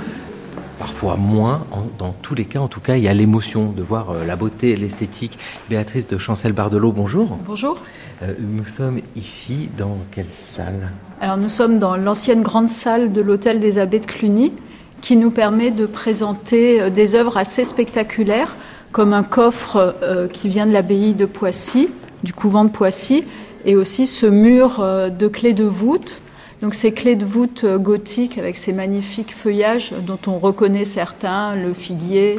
[0.79, 1.66] parfois moins,
[1.99, 4.37] dans tous les cas, en tout cas, il y a l'émotion de voir euh, la
[4.37, 5.39] beauté et l'esthétique.
[5.69, 7.39] Béatrice de Chancel-Bardelot, bonjour.
[7.47, 7.81] Bonjour.
[8.23, 10.93] Euh, nous sommes ici dans quelle salle?
[11.21, 14.53] Alors nous sommes dans l'ancienne grande salle de l'hôtel des abbés de Cluny,
[15.01, 18.55] qui nous permet de présenter euh, des œuvres assez spectaculaires,
[18.93, 19.95] comme un coffre
[20.33, 21.91] qui vient de l'abbaye de Poissy,
[22.23, 23.25] du couvent de Poissy,
[23.67, 26.23] et aussi ce mur de clés de voûte
[26.61, 31.55] donc ces clés de voûte euh, gothiques avec ces magnifiques feuillages dont on reconnaît certains,
[31.55, 32.39] le figuier,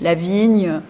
[0.00, 0.80] la vigne,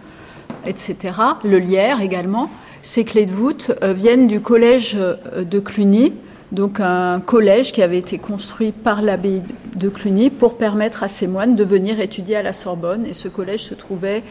[0.67, 1.15] etc.,
[1.45, 2.51] le lierre également,
[2.83, 6.13] ces clés de voûte euh, viennent du collège de Cluny,
[6.53, 9.43] donc un collège qui avait été construit par l'abbaye
[9.77, 13.05] de Cluny pour permettre à ces moines de venir étudier à la Sorbonne.
[13.07, 14.23] Et ce collège se trouvait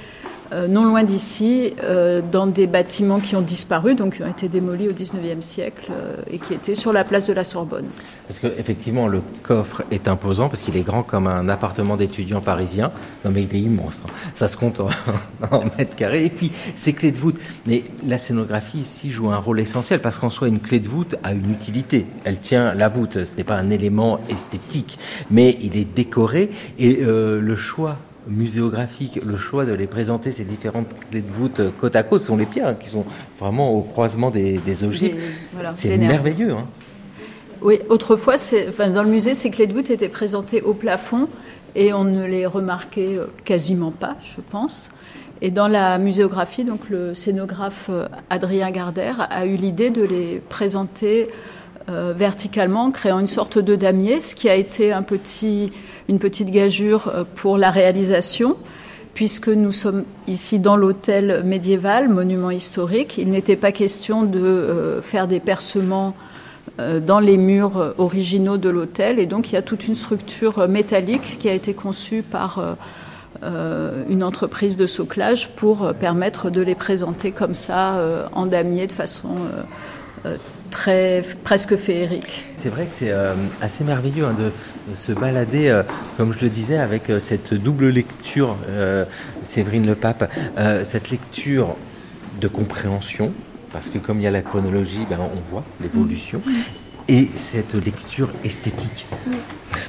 [0.52, 4.48] euh, non loin d'ici, euh, dans des bâtiments qui ont disparu, donc qui ont été
[4.48, 7.88] démolis au XIXe siècle euh, et qui étaient sur la place de la Sorbonne.
[8.28, 12.92] Parce qu'effectivement, le coffre est imposant parce qu'il est grand comme un appartement d'étudiant parisien.
[13.26, 14.02] Non, mais il est immense.
[14.06, 14.10] Hein.
[14.34, 14.90] Ça se compte en,
[15.52, 16.26] en, mètres carrés.
[16.26, 17.40] Et puis, ces clés de voûte.
[17.66, 21.16] Mais la scénographie ici joue un rôle essentiel parce qu'en soi, une clé de voûte
[21.24, 22.06] a une utilité.
[22.24, 23.26] Elle tient la voûte.
[23.26, 24.98] Ce n'est pas un élément esthétique,
[25.30, 30.88] mais il est décoré et le choix muséographique, le choix de les présenter ces différentes
[31.10, 33.06] clés de voûte côte à côte sont les pierres hein, qui sont
[33.40, 35.18] vraiment au croisement des, des ogives.
[35.54, 36.52] Voilà, c'est merveilleux.
[36.52, 36.68] Hein.
[37.62, 38.36] Oui, autrefois,
[38.70, 41.28] enfin, dans le musée, ces clés de voûte étaient présentées au plafond
[41.76, 44.90] et on ne les remarquait quasiment pas, je pense.
[45.42, 47.90] Et dans la muséographie, donc le scénographe
[48.30, 51.28] Adrien Gardère a eu l'idée de les présenter
[51.90, 54.94] euh, verticalement, créant une sorte de damier, ce qui a été
[56.10, 58.58] une petite gageure pour la réalisation,
[59.18, 63.18] puisque nous sommes ici dans l'hôtel médiéval, monument historique.
[63.18, 66.14] Il n'était pas question de euh, faire des percements
[66.80, 70.68] euh, dans les murs originaux de l'hôtel, et donc il y a toute une structure
[70.68, 72.78] métallique qui a été conçue par
[73.44, 78.00] euh, une entreprise de soclage pour permettre de les présenter comme ça
[78.34, 79.30] en damier de façon
[80.78, 82.46] très presque féerique.
[82.56, 84.52] C'est vrai que c'est euh, assez merveilleux hein, de,
[84.92, 85.82] de, se balader, euh,
[86.18, 88.56] comme je le disais, avec euh, cette double lecture,
[89.42, 90.32] Séverine Le Pape,
[90.84, 91.76] cette lecture
[92.40, 93.34] de compréhension,
[93.72, 96.42] parce que comme il y a la chronologie, ben, on voit l'évolution,
[97.08, 99.06] et cette lecture esthétique.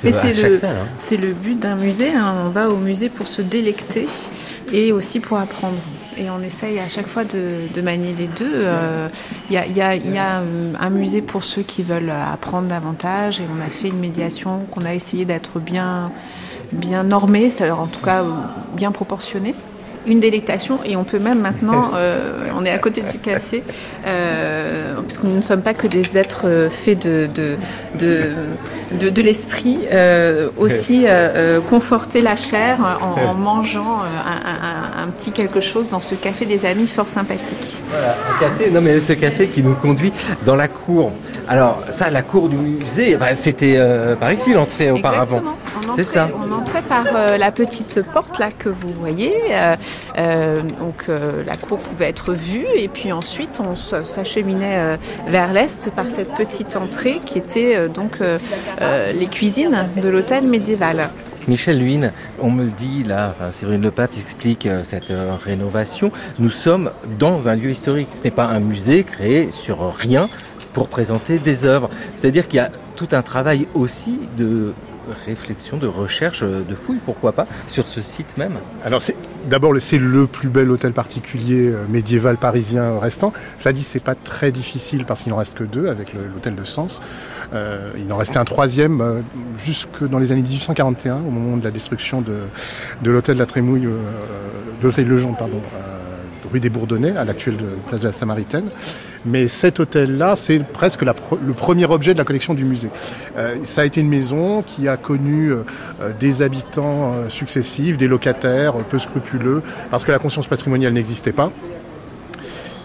[0.04, 0.86] Mais c'est le, hein.
[1.10, 2.12] le, but d'un musée.
[2.12, 2.34] Hein.
[2.46, 4.06] On va au musée pour se délecter
[4.72, 5.78] et aussi pour apprendre.
[6.16, 8.50] Et on essaye à chaque fois de, manier les deux.
[8.52, 9.08] Euh,
[9.50, 13.70] il y, a, euh, un musée pour ceux qui veulent apprendre davantage et on a
[13.70, 16.10] fait une médiation qu'on a essayé d'être bien,
[16.72, 18.24] bien normée, en tout cas
[18.74, 19.54] bien proportionnée
[20.08, 23.62] une délectation et on peut même maintenant, euh, on est à côté du café,
[24.06, 27.56] euh, puisque nous ne sommes pas que des êtres euh, faits de, de,
[27.98, 31.06] de, de, l'esprit, euh, aussi
[31.70, 36.46] conforter la chair en, en mangeant un, un, un, petit quelque chose dans ce café
[36.46, 37.82] des amis fort sympathique.
[37.90, 40.12] Voilà, un café, non mais ce café qui nous conduit
[40.46, 41.12] dans la cour.
[41.48, 43.78] Alors ça, la cour du musée, bah, c'était
[44.20, 45.42] par ici l'entrée auparavant.
[45.96, 46.28] Ça.
[46.34, 47.04] On entrait par
[47.38, 49.32] la petite porte là que vous voyez.
[50.18, 54.96] Euh, donc euh, la cour pouvait être vue et puis ensuite on s'acheminait euh,
[55.28, 61.10] vers l'est par cette petite entrée qui était donc les cuisines de l'hôtel médiéval.
[61.46, 65.12] Michel Luynes, on me dit là, enfin, Cyril Le Pape explique cette
[65.44, 66.12] rénovation.
[66.38, 68.08] Nous sommes dans un lieu historique.
[68.14, 70.28] Ce n'est pas un musée créé sur rien
[70.74, 71.88] pour présenter des œuvres.
[72.16, 74.74] C'est-à-dire qu'il y a tout un travail aussi de
[75.26, 79.16] réflexion, de recherche, de fouille, pourquoi pas, sur ce site même Alors c'est
[79.48, 83.32] d'abord c'est le plus bel hôtel particulier euh, médiéval parisien restant.
[83.56, 86.64] Ça dit c'est pas très difficile parce qu'il n'en reste que deux avec l'hôtel de
[86.64, 87.00] Sens.
[87.54, 89.20] Euh, il en restait un troisième euh,
[89.58, 92.40] jusque dans les années 1841 au moment de la destruction de,
[93.02, 93.98] de l'hôtel de la Trémouille, euh,
[94.80, 95.62] de l'hôtel Legendre pardon,
[96.52, 97.56] rue des Bourdonnais à l'actuelle
[97.88, 98.68] place de la Samaritaine.
[99.26, 102.90] Mais cet hôtel-là, c'est presque le premier objet de la collection du musée.
[103.36, 105.62] Euh, ça a été une maison qui a connu euh,
[106.18, 111.32] des habitants euh, successifs, des locataires euh, peu scrupuleux, parce que la conscience patrimoniale n'existait
[111.32, 111.50] pas.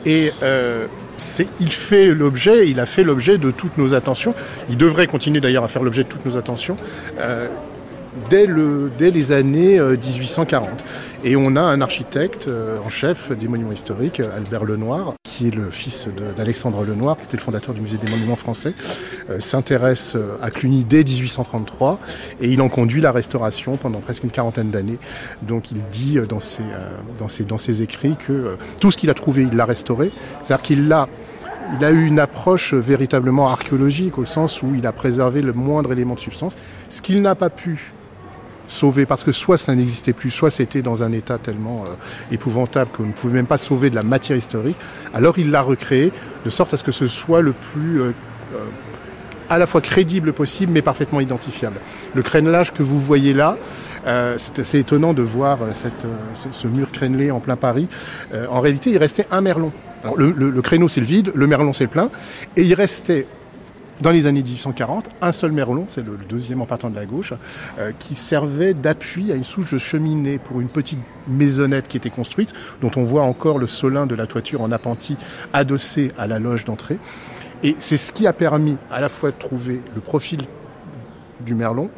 [0.05, 0.87] Et euh,
[1.59, 4.33] il fait l'objet, il a fait l'objet de toutes nos attentions.
[4.69, 6.77] Il devrait continuer d'ailleurs à faire l'objet de toutes nos attentions.
[7.19, 7.47] Euh,
[8.29, 10.67] dès, le, dès les années 1840.
[10.67, 10.73] Euh,
[11.23, 15.55] Et on a un architecte euh, en chef des monuments historiques, Albert Lenoir, qui est
[15.55, 18.73] le fils d'Alexandre Lenoir, qui était le fondateur du musée des monuments français,
[19.29, 21.99] euh, s'intéresse à Cluny dès 1833
[22.41, 24.99] et il en conduit la restauration pendant presque une quarantaine d'années.
[25.41, 26.63] Donc il dit dans ses,
[27.17, 30.11] dans ses, dans ses écrits que tout ce qu'il a trouvé, il l'a restauré.
[30.43, 31.07] C'est-à-dire qu'il l'a
[31.79, 35.93] il a eu une approche véritablement archéologique au sens où il a préservé le moindre
[35.93, 36.53] élément de substance,
[36.89, 37.93] ce qu'il n'a pas pu
[38.67, 42.91] sauver parce que soit ça n'existait plus, soit c'était dans un état tellement euh, épouvantable
[42.91, 44.77] qu'on ne pouvait même pas sauver de la matière historique.
[45.13, 46.11] Alors il l'a recréé
[46.45, 48.11] de sorte à ce que ce soit le plus euh,
[48.55, 48.65] euh,
[49.49, 51.79] à la fois crédible possible mais parfaitement identifiable.
[52.13, 53.57] Le crénelage que vous voyez là,
[54.37, 57.87] c'est assez étonnant de voir ce, mur crénelé en plein Paris.
[58.49, 59.71] En réalité, il restait un merlon.
[60.15, 62.09] Le, le créneau c'est le vide, le merlon c'est le plein,
[62.57, 63.27] et il restait
[64.03, 67.33] dans les années 1840, un seul merlon, c'est le, deuxième en partant de la gauche,
[67.79, 72.09] euh, qui servait d'appui à une souche de cheminée pour une petite maisonnette qui était
[72.09, 75.15] construite, dont on voit encore le solin de la toiture en appentis
[75.53, 76.99] adossé à la loge d'entrée.
[77.63, 80.41] Et c'est ce qui a permis à la fois de trouver le profil
[81.39, 81.89] du merlon,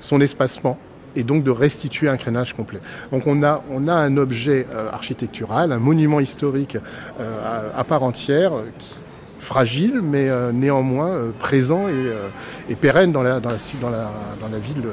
[0.00, 0.78] son espacement
[1.16, 2.78] et donc de restituer un crénage complet.
[3.10, 6.78] Donc on a, on a un objet euh, architectural, un monument historique
[7.18, 8.94] euh, à, à, part entière qui,
[9.38, 12.28] fragile, mais euh, néanmoins euh, présent et, euh,
[12.68, 14.84] et, pérenne dans la, dans la, dans la, dans la ville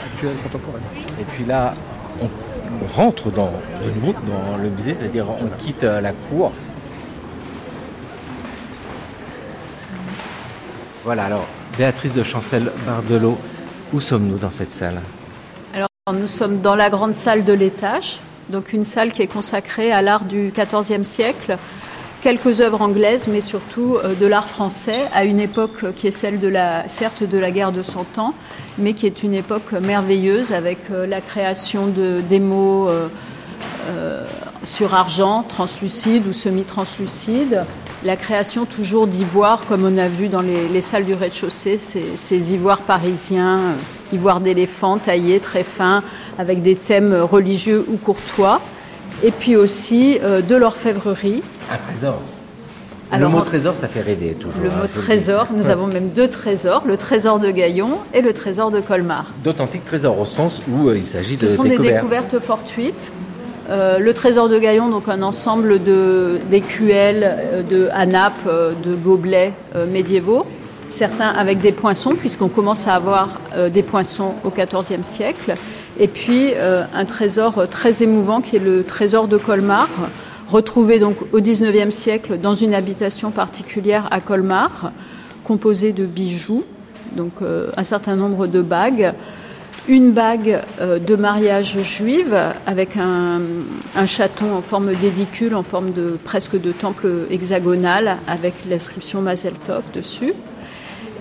[0.00, 0.82] actuelle contemporaine.
[1.20, 1.74] Et puis là,
[2.20, 3.52] on, on rentre dans,
[3.84, 6.52] de nouveau dans le musée, c'est-à-dire on quitte la cour.
[11.04, 11.46] Voilà, alors
[11.78, 13.38] Béatrice de Chancel-Bardelot,
[13.92, 15.00] où sommes-nous dans cette salle?
[15.74, 18.20] Alors nous sommes dans la grande salle de l'étage,
[18.50, 21.56] donc une salle qui est consacrée à l'art du XIVe siècle,
[22.22, 26.40] quelques œuvres anglaises, mais surtout euh, de l'art français, à une époque qui est celle
[26.40, 28.34] de la, certes de la guerre de Cent Ans,
[28.78, 33.08] mais qui est une époque merveilleuse avec euh, la création de démos euh,
[33.88, 34.24] euh,
[34.64, 37.64] sur argent, translucide ou semi-translucide,
[38.04, 42.16] la création toujours d'ivoires, comme on a vu dans les, les salles du rez-de-chaussée, ces,
[42.16, 43.74] ces, ivoires parisiens, euh,
[44.12, 46.02] ivoires d'éléphant taillés très fins,
[46.38, 48.60] avec des thèmes religieux ou courtois,
[49.22, 51.42] et puis aussi euh, de l'orfèvrerie.
[51.70, 52.20] Un trésor.
[53.12, 54.62] Alors, le mot trésor, ça fait rêver toujours.
[54.62, 58.32] Le hein, mot trésor, nous avons même deux trésors, le trésor de Gaillon et le
[58.32, 59.26] trésor de Colmar.
[59.42, 63.12] D'authentiques trésors au sens où euh, il s'agit de Ce sont des découvertes fortuites
[63.68, 65.78] le trésor de Gaillon, donc un ensemble
[66.50, 68.48] d'écuelles, de, hanapes,
[68.82, 69.52] de gobelets
[69.88, 70.44] médiévaux,
[70.88, 73.28] certains avec des poinçons, puisqu'on commence à avoir
[73.70, 75.54] des poinçons au XIVe siècle,
[76.00, 79.86] et puis un trésor très émouvant qui est le trésor de Colmar,
[80.50, 84.92] retrouvé donc au XIXe siècle dans une habitation particulière à Colmar,
[85.44, 86.64] composée de bijoux,
[87.16, 87.32] donc
[87.76, 89.14] un certain nombre de bagues,
[89.88, 93.40] une bague euh, de mariage juive avec un,
[94.06, 99.84] chaton en forme d'édicule, en forme de presque de temple hexagonal, avec l'inscription Mazel Tov
[99.92, 100.32] dessus,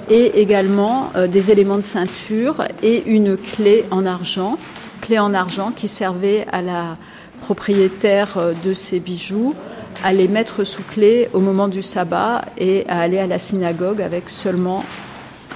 [0.09, 4.57] et également euh, des éléments de ceinture et une clé en argent,
[5.01, 6.97] clé en argent qui servait à la
[7.39, 9.55] propriétaire euh, de ces bijoux
[10.03, 14.01] à les mettre sous clé au moment du sabbat et à aller à la synagogue
[14.01, 14.83] avec seulement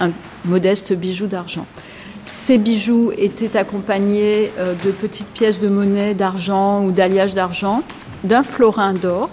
[0.00, 0.10] un
[0.44, 1.66] modeste bijou d'argent.
[2.26, 7.82] Ces bijoux étaient accompagnés euh, de petites pièces de monnaie d'argent ou d'alliage d'argent,
[8.24, 9.30] d'un florin d'or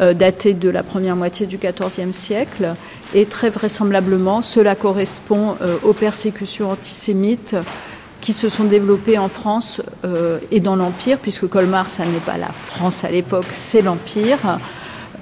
[0.00, 2.74] euh, daté de la première moitié du XIVe siècle.
[3.14, 7.56] Et très vraisemblablement, cela correspond aux persécutions antisémites
[8.20, 9.80] qui se sont développées en France
[10.50, 14.58] et dans l'Empire, puisque Colmar, ça n'est pas la France à l'époque, c'est l'Empire.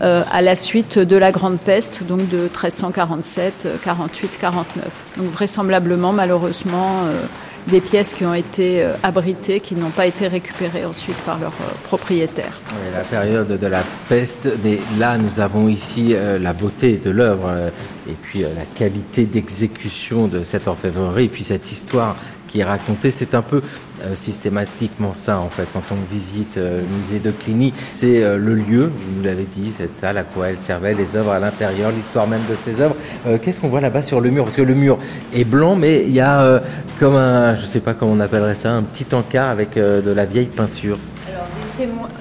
[0.02, 4.84] Euh, à la suite de la Grande Peste, donc de 1347, 48, 49.
[5.16, 7.22] Donc vraisemblablement, malheureusement, euh,
[7.68, 11.54] des pièces qui ont été euh, abritées, qui n'ont pas été récupérées ensuite par leurs
[11.84, 12.60] propriétaires.
[12.92, 17.70] La période de la peste, mais là nous avons ici la beauté de l'œuvre
[18.06, 22.16] et puis la qualité d'exécution de cette orfèvrerie, et puis cette histoire
[22.56, 23.10] qui est racontée.
[23.10, 23.60] C'est un peu
[24.04, 27.74] euh, systématiquement ça en fait quand on visite euh, le musée de Cluny.
[27.92, 31.32] C'est euh, le lieu, vous l'avez dit, cette salle à quoi elle servait, les œuvres
[31.32, 32.96] à l'intérieur, l'histoire même de ces œuvres.
[33.42, 34.44] Qu'est-ce qu'on voit là-bas sur le mur?
[34.44, 34.98] Parce que le mur
[35.34, 36.62] est blanc, mais il y a
[36.98, 40.24] comme un, je sais pas comment on appellerait ça, un petit encart avec de la
[40.24, 40.98] vieille peinture.
[41.28, 41.46] Alors,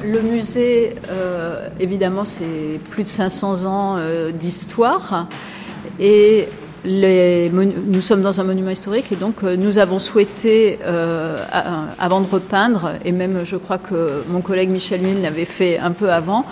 [0.04, 0.96] le musée,
[1.80, 3.98] évidemment, c'est plus de 500 ans
[4.34, 5.28] d'histoire.
[6.00, 6.50] Et
[6.86, 11.44] nous sommes dans un monument historique et donc euh, nous avons souhaité, euh,
[12.00, 15.92] avant de repeindre, et même je crois que mon collègue Michel Mille l'avait fait un
[15.92, 16.46] peu avant,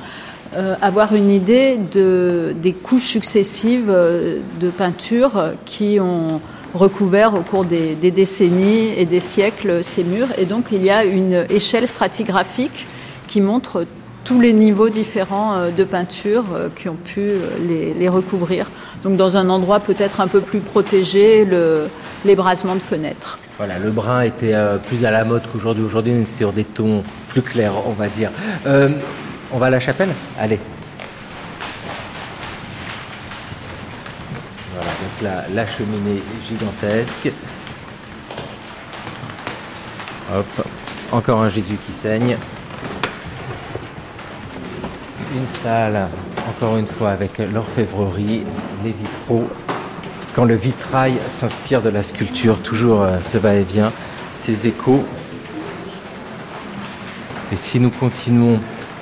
[0.55, 6.41] euh, avoir une idée de, des couches successives de peinture qui ont
[6.73, 10.29] recouvert au cours des, décennies et des siècles ces murs.
[10.37, 12.87] Et donc il y a une échelle stratigraphique
[13.27, 13.85] qui montre
[14.23, 17.33] tous les niveaux différents de peinture qui ont pu
[17.67, 18.67] les recouvrir
[19.03, 21.89] donc dans un endroit peut-être un peu plus protégé, le,
[22.25, 23.37] l'ébrasement de fenêtres.
[23.57, 25.83] Voilà, le brun était euh, plus à la mode qu'aujourd'hui.
[25.83, 28.31] Aujourd'hui, on est sur des tons plus clairs, on va dire.
[28.65, 28.89] Euh,
[29.51, 30.09] on va à la chapelle?
[30.39, 30.59] Allez.
[34.73, 37.31] Voilà, donc là, la cheminée gigantesque.
[40.33, 40.67] Hop,
[41.11, 42.37] encore un Jésus qui saigne.
[45.35, 46.07] Une salle
[46.49, 48.43] encore une fois avec l'orfèvrerie,
[48.83, 49.47] les vitraux.
[50.35, 53.91] Quand le vitrail s'inspire de la sculpture, toujours euh, ce va-et-vient,
[54.31, 55.03] ces échos.
[57.51, 58.59] Et si nous continuons,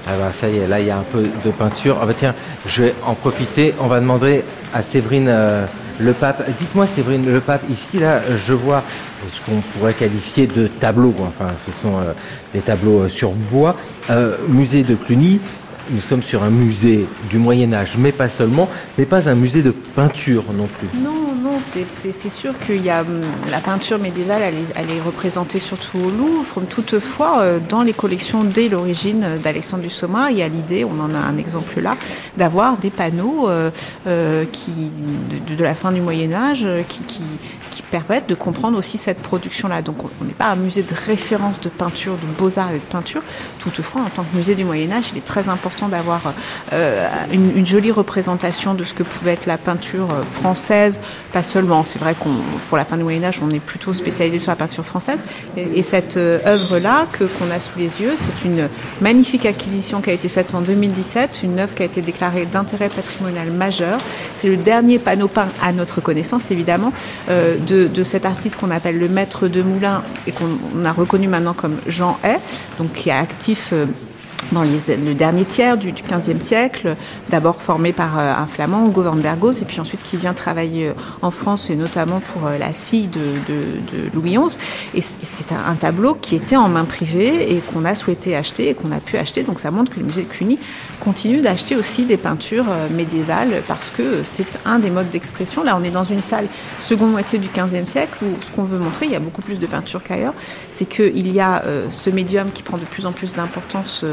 [0.07, 1.99] ah bah ça y est, là il y a un peu de peinture.
[2.01, 3.73] Ah bah tiens, je vais en profiter.
[3.79, 5.65] On va demander à Séverine euh,
[5.99, 6.45] le pape.
[6.59, 8.83] Dites-moi Séverine le pape, ici là, je vois
[9.31, 11.15] ce qu'on pourrait qualifier de tableaux.
[11.21, 12.11] Enfin, ce sont euh,
[12.53, 13.77] des tableaux sur bois.
[14.49, 15.39] musée de Cluny,
[15.91, 19.61] nous sommes sur un musée du Moyen Âge, mais pas seulement, mais pas un musée
[19.61, 20.87] de peinture non plus.
[20.99, 24.41] Non, non, c'est sûr qu'il y a hum, la peinture médiévale,
[24.75, 26.61] elle est, représentée surtout au Louvre.
[26.69, 31.13] Toutefois, euh, dans les collections dès l'origine d'Alexandre Dussoma, il y a l'idée, on en
[31.13, 31.95] a un exemple là,
[32.37, 33.71] d'avoir des panneaux euh,
[34.07, 34.71] euh, qui,
[35.57, 37.01] de, la fin du Moyen Âge qui,
[37.71, 39.81] qui, permettent de comprendre aussi cette production-là.
[39.81, 43.21] Donc on n'est pas un musée de référence de peinture, de beaux-arts et de peinture.
[43.59, 46.33] Toutefois, en tant que musée du Moyen Âge, il est très important d'avoir
[46.73, 50.99] euh, une, jolie représentation de ce que pouvait être la peinture euh, française,
[51.33, 51.83] pas seulement.
[51.85, 52.31] C'est vrai qu'on,
[52.69, 55.19] pour la fin du Moyen Âge, on est plutôt spécialisé sur la peinture française.
[55.57, 58.69] Et, cette euh, œuvre-là que qu'on a sous les yeux, c'est une
[59.01, 62.87] magnifique acquisition qui a été faite en 2017, une œuvre qui a été déclarée d'intérêt
[62.87, 63.99] patrimonial majeur.
[64.35, 66.93] C'est le dernier panneau peint à notre connaissance, évidemment,
[67.27, 71.53] de de, cet artiste qu'on appelle le maître de moulin et qu'on a reconnu maintenant
[71.53, 72.37] comme Jean Hay,
[72.77, 73.85] donc qui est actif euh,
[74.51, 76.95] dans le dernier tiers du, XVe siècle,
[77.29, 80.89] d'abord formé par euh, un flamand, Hugo van Bergos, et puis ensuite qui vient travailler
[80.89, 83.21] euh, en France, et notamment pour la fille de,
[84.13, 84.57] Louis XI.
[84.93, 88.73] Et c'est un tableau qui était en main privée et qu'on a souhaité acheter et
[88.73, 89.43] qu'on a pu acheter.
[89.43, 90.59] Donc ça montre que le musée de Cluny
[91.03, 95.63] continue d'acheter aussi des peintures médiévales parce que c'est un des modes d'expression.
[95.63, 96.47] Là, on est dans une salle
[96.79, 99.59] seconde moitié du XVe siècle où ce qu'on veut montrer, il y a beaucoup plus
[99.59, 100.33] de peintures qu'ailleurs,
[100.71, 104.05] c'est qu'il y a ce médium qui prend de plus en plus d'importance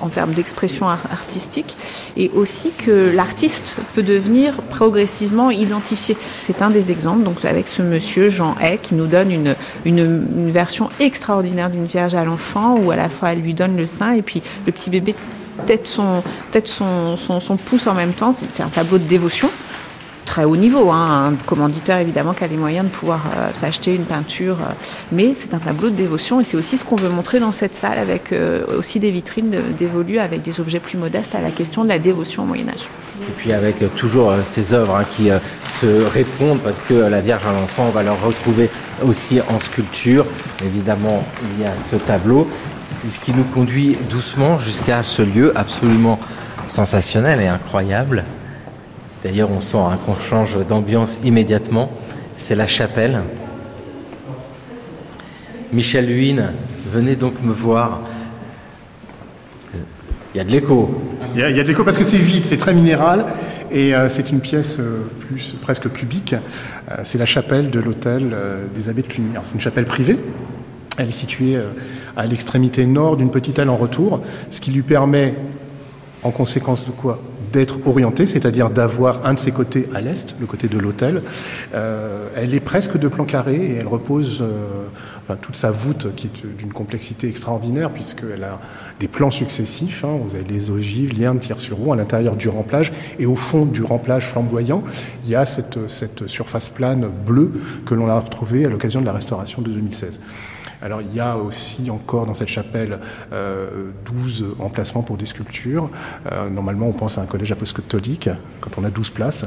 [0.00, 1.76] en termes d'expression artistique
[2.16, 6.16] et aussi que l'artiste peut devenir progressivement identifié.
[6.44, 10.50] C'est un des exemples, donc avec ce monsieur Jean Hay qui nous donne une, une,
[10.50, 14.12] version extraordinaire d'une Vierge à l'enfant où à la fois elle lui donne le sein
[14.12, 15.14] et puis le petit bébé
[15.66, 17.16] tête son, tête son,
[17.64, 18.32] pouce en même temps.
[18.32, 19.50] C'est un tableau de dévotion
[20.24, 20.90] très haut niveau.
[20.90, 21.32] Hein.
[21.32, 24.56] Un commanditeur, évidemment, qui a les moyens de pouvoir euh, s'acheter une peinture.
[24.60, 24.72] Euh,
[25.12, 27.74] mais c'est un tableau de dévotion et c'est aussi ce qu'on veut montrer dans cette
[27.74, 31.84] salle avec euh, aussi des vitrines dévolues avec des objets plus modestes à la question
[31.84, 32.88] de la dévotion au Moyen-Âge.
[33.20, 35.28] Et puis avec toujours ces œuvres hein, qui
[35.80, 38.70] se répondent parce que la Vierge à l'enfant, on va leur retrouver
[39.06, 40.26] aussi en sculpture.
[40.64, 42.48] Évidemment, il y a ce tableau.
[43.08, 46.18] Ce qui nous conduit doucement jusqu'à ce lieu absolument
[46.68, 48.24] sensationnel et incroyable
[49.24, 51.90] D'ailleurs, on sent hein, qu'on change d'ambiance immédiatement.
[52.36, 53.22] C'est la chapelle.
[55.72, 56.42] Michel Huynh,
[56.92, 58.00] venez donc me voir.
[59.72, 61.00] Il y a de l'écho.
[61.34, 63.24] Il y a, de l'écho parce que c'est vide, c'est très minéral
[63.72, 66.34] et euh, c'est une pièce euh, plus presque cubique.
[66.34, 68.36] Euh, c'est la chapelle de l'hôtel
[68.76, 69.30] des abbés de Cluny.
[69.42, 70.18] C'est une chapelle privée.
[70.98, 71.58] Elle est située
[72.16, 74.20] à l'extrémité nord d'une petite aile en retour,
[74.50, 75.34] ce qui lui permet,
[76.22, 77.20] en conséquence de quoi
[77.54, 81.22] d'être orientée, c'est-à-dire d'avoir un de ses côtés à l'est, le côté de l'hôtel.
[81.72, 86.26] Euh, elle est presque de plan carré et elle repose euh, toute sa voûte qui
[86.26, 88.58] est d'une complexité extraordinaire puisqu'elle a
[88.98, 90.04] des plans successifs.
[90.04, 90.18] Hein.
[90.26, 92.90] vous avez les ogives, liens, tir sur roue à l'intérieur du remplage
[93.20, 94.82] et au fond du remplage flamboyant,
[95.24, 97.52] il y a cette, cette surface plane bleue
[97.86, 100.18] que l'on a retrouvée à l'occasion de la restauration de 2016.
[100.82, 102.98] Alors il y a aussi encore dans cette chapelle
[103.32, 105.90] euh, 12 emplacements pour des sculptures.
[106.30, 108.28] Euh, normalement on pense à un collège apostolique
[108.60, 109.46] quand on a 12 places.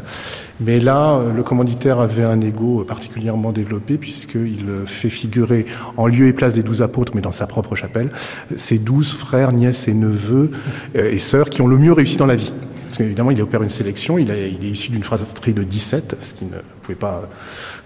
[0.59, 5.65] Mais là, euh, le commanditaire avait un ego particulièrement développé puisqu'il fait figurer
[5.97, 8.11] en lieu et place des 12 apôtres, mais dans sa propre chapelle,
[8.57, 10.51] ses 12 frères, nièces et neveux
[10.95, 12.53] euh, et sœurs qui ont le mieux réussi dans la vie.
[12.83, 16.45] Parce qu'évidemment, il opère une sélection, il, est issu d'une fratrie de 17, ce qui
[16.45, 17.29] ne pouvait pas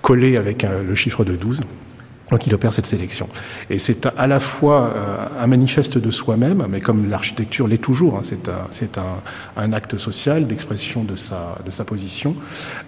[0.04, 1.62] coller avec le chiffre de 12.
[2.32, 3.28] Donc il opère cette sélection.
[3.70, 8.18] Et c'est à la fois euh, un manifeste de soi-même, mais comme l'architecture l'est toujours,
[8.18, 9.02] hein, c'est un,
[9.58, 12.36] un, un, acte social d'expression de sa, de sa position.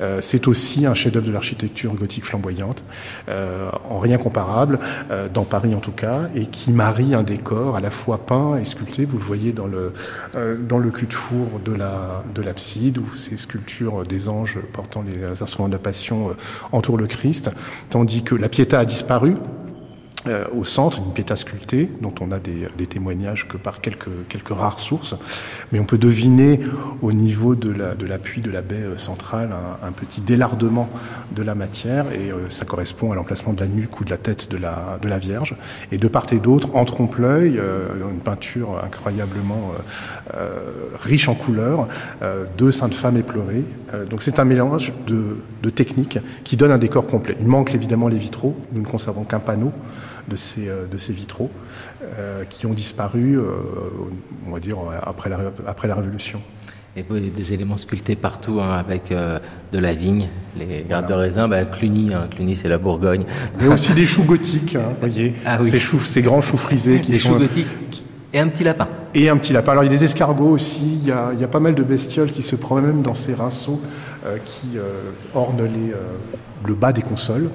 [0.02, 2.86] Euh, c'est aussi un chef-d'œuvre de l'architecture gothique flamboyante,
[3.28, 4.80] euh, en rien comparable,
[5.12, 8.58] euh, dans Paris en tout cas, et qui marie un décor à la fois peint
[8.58, 9.04] et sculpté.
[9.04, 9.94] Vous le voyez dans le,
[10.38, 15.04] euh, le cul de four de la, de l'abside, où ces sculptures des anges portant
[15.04, 16.36] les instruments de la passion
[16.72, 17.50] entourent le Christ,
[17.89, 19.62] tandis que la Pietà a disparu two.
[20.28, 24.28] Euh, au centre, une piéta sculptée, dont on a des, des, témoignages que par quelques,
[24.30, 25.15] quelques rares sources,
[25.71, 26.59] mais on peut deviner
[27.01, 27.71] au niveau de
[28.05, 30.89] l'appui la, de, la baie euh, centrale un, un, petit délardement
[31.36, 34.17] de la matière, et euh, ça correspond à l'emplacement de la nuque ou de la
[34.17, 35.55] tête de la, de la Vierge.
[35.91, 39.71] Et de part et d'autre, en trompe-l'œil, euh, une peinture incroyablement
[41.01, 41.88] riche en couleurs,
[42.57, 43.63] deux saintes femmes éplorées.
[44.09, 47.36] donc c'est un mélange de, de techniques qui donne un décor complet.
[47.39, 49.71] Il manque évidemment les vitraux, nous ne conservons qu'un panneau
[50.28, 51.51] de ces, euh, de ces vitraux
[52.01, 53.43] euh, qui ont disparu, euh,
[54.47, 56.41] on va dire, après la, après la Révolution.
[56.95, 61.65] Et des éléments sculptés partout hein, avec de la vigne, les grappes de raisin, bah,
[61.65, 63.26] Cluny, hein, Cluny c'est la Bourgogne.
[63.59, 67.13] Et aussi des choux gothiques, hein, voyez, ah ces, choux, ces grands choux frisés qui
[67.13, 67.30] des sont...
[67.30, 68.88] choux gothiques et un petit lapin.
[69.15, 69.71] Et un petit lapin.
[69.71, 71.74] Alors il y a des escargots aussi, il y a, il y a pas mal
[71.74, 73.82] de bestioles qui se promènent dans ces rinceaux
[74.45, 74.78] qui
[75.34, 75.93] ornent les,
[76.65, 77.49] le bas des consoles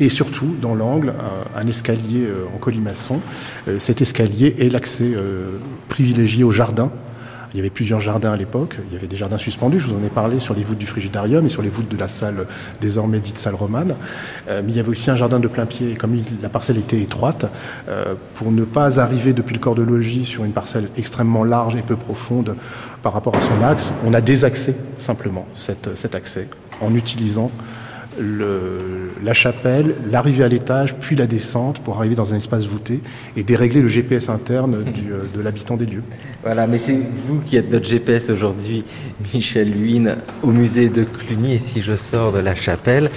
[0.00, 1.12] et surtout dans l'angle
[1.56, 3.20] un, escalier euh, en colimaçon.
[3.68, 6.90] Euh, cet escalier est l'accès euh, privilégié au jardin.
[7.54, 8.76] Il y avait plusieurs jardins à l'époque.
[8.88, 9.78] Il y avait des jardins suspendus.
[9.78, 11.96] Je vous en ai parlé sur les voûtes du frigidarium et sur les voûtes de
[11.96, 12.46] la salle
[12.82, 13.94] désormais dite salle romane.
[14.48, 15.94] mais il y avait aussi un jardin de plein pied.
[15.94, 17.46] comme la parcelle était étroite,
[18.34, 21.80] pour ne pas arriver depuis le corps de logis sur une parcelle extrêmement large et
[21.80, 22.54] peu profonde
[23.02, 26.48] par rapport à son axe, on a désaxé simplement cet accès
[26.82, 27.50] en utilisant
[28.20, 33.00] le, la chapelle, l'arrivée à l'étage, puis la descente pour arriver dans un espace voûté
[33.36, 36.02] et dérégler le GPS interne du, euh, de l'habitant des lieux.
[36.42, 38.84] Voilà, mais c'est vous qui êtes notre GPS aujourd'hui,
[39.32, 41.54] Michel Huynh, au musée de Cluny.
[41.54, 43.10] Et si je sors de la chapelle,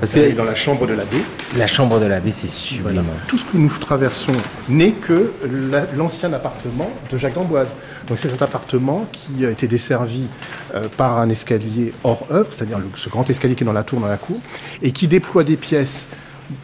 [0.00, 1.18] Parce que dans la chambre de l'abbé.
[1.56, 3.04] la chambre de l'abbé, c'est sublime.
[3.28, 4.32] Tout ce que nous traversons
[4.68, 5.32] n'est que
[5.70, 7.68] la- l'ancien appartement de Jacques d'Amboise.
[8.08, 10.24] Donc c'est cet appartement qui a été desservi
[10.74, 14.00] euh, par un escalier hors œuvre, c'est-à-dire ce grand escalier qui est dans la tour,
[14.00, 14.38] dans la cour,
[14.82, 16.06] et qui déploie des pièces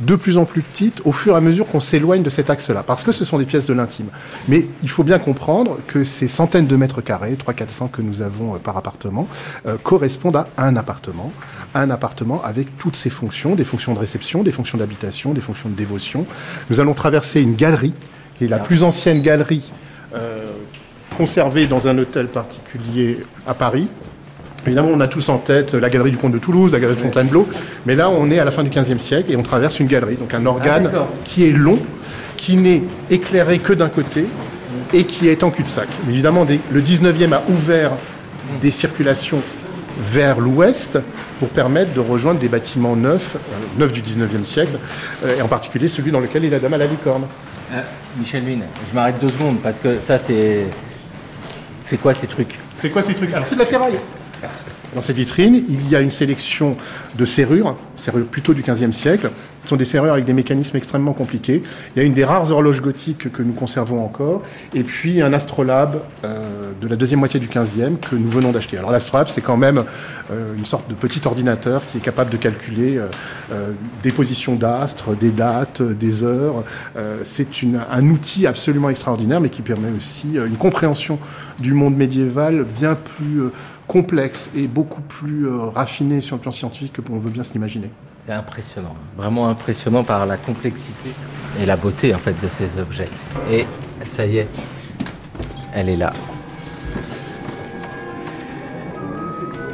[0.00, 2.82] de plus en plus petites au fur et à mesure qu'on s'éloigne de cet axe-là,
[2.82, 4.06] parce que ce sont des pièces de l'intime.
[4.48, 8.54] Mais il faut bien comprendre que ces centaines de mètres carrés, 300-400 que nous avons
[8.54, 9.28] euh, par appartement,
[9.66, 11.32] euh, correspondent à un appartement,
[11.74, 15.68] un appartement avec toutes ses fonctions, des fonctions de réception, des fonctions d'habitation, des fonctions
[15.68, 16.26] de dévotion.
[16.70, 17.94] Nous allons traverser une galerie,
[18.36, 19.70] qui est la plus ancienne galerie
[20.14, 20.46] euh,
[21.16, 23.88] conservée dans un hôtel particulier à Paris.
[24.66, 27.00] Évidemment, on a tous en tête la galerie du Comte de Toulouse, la galerie de
[27.00, 27.48] Fontainebleau,
[27.86, 30.16] mais là, on est à la fin du XVe siècle et on traverse une galerie,
[30.16, 31.08] donc un organe d'accord.
[31.24, 31.78] qui est long,
[32.36, 34.26] qui n'est éclairé que d'un côté
[34.92, 35.88] et qui est en cul-de-sac.
[36.08, 37.92] Évidemment, des- le 19e a ouvert
[38.60, 39.40] des circulations
[39.98, 40.98] vers l'ouest
[41.38, 43.38] pour permettre de rejoindre des bâtiments neufs, euh,
[43.80, 44.78] neufs du 19e siècle,
[45.24, 47.22] euh, et en particulier celui dans lequel est la dame à la licorne.
[47.72, 47.80] Euh,
[48.18, 50.66] Michel Lune, je m'arrête deux secondes parce que ça, c'est.
[51.84, 52.58] C'est quoi ces trucs?
[52.76, 53.32] C'est quoi ces trucs?
[53.32, 53.98] Alors c'est de la ferraille.
[54.94, 56.76] Dans cette vitrine, il y a une sélection
[57.16, 59.30] de serrures, serrures plutôt du XVe siècle.
[59.62, 61.62] Ce sont des serrures avec des mécanismes extrêmement compliqués.
[61.94, 64.42] Il y a une des rares horloges gothiques que nous conservons encore,
[64.74, 68.78] et puis un astrolabe euh, de la deuxième moitié du XVe que nous venons d'acheter.
[68.78, 69.84] Alors l'astrolabe, c'est quand même
[70.32, 73.70] euh, une sorte de petit ordinateur qui est capable de calculer euh,
[74.02, 76.64] des positions d'astres, des dates, des heures.
[77.24, 77.48] C'est
[77.90, 81.18] un outil absolument extraordinaire, mais qui permet aussi une compréhension
[81.58, 83.42] du monde médiéval bien plus
[83.90, 87.90] complexe et beaucoup plus euh, raffiné sur le plan scientifique que on veut bien s'imaginer.
[88.24, 91.10] C'est impressionnant, vraiment impressionnant par la complexité
[91.60, 93.08] et la beauté en fait de ces objets.
[93.50, 93.64] Et
[94.06, 94.48] ça y est,
[95.74, 96.12] elle est là.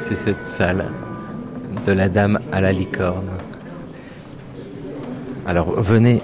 [0.01, 0.91] C'est cette salle
[1.87, 3.29] de la dame à la licorne.
[5.47, 6.23] Alors venez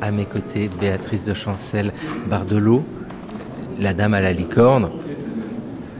[0.00, 1.92] à mes côtés, Béatrice de Chancel
[2.30, 2.82] Bardelot,
[3.78, 4.88] la dame à la licorne.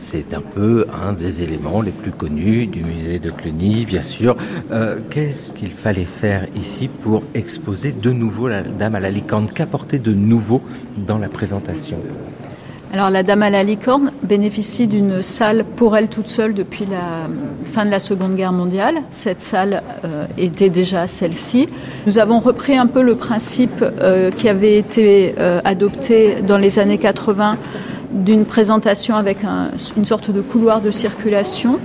[0.02, 4.34] C'est un peu un des éléments les plus connus du musée de Cluny, bien sûr.
[4.72, 9.46] Euh, Qu'est-ce qu'il fallait faire ici pour exposer de nouveau la Dame à la licorne
[9.54, 10.62] Qu'apporter de nouveau
[10.96, 11.98] dans la présentation?
[12.94, 17.28] Alors la Dame à la licorne bénéficie d'une salle pour elle toute seule depuis la
[17.66, 19.02] fin de la Seconde Guerre mondiale.
[19.10, 21.68] Cette salle euh, était déjà celle-ci.
[22.06, 26.98] Nous avons repris un peu le principe euh, qui avait été adopté dans les années
[26.98, 27.58] 80
[28.12, 31.78] d'une présentation avec un- une sorte de couloir de circulation.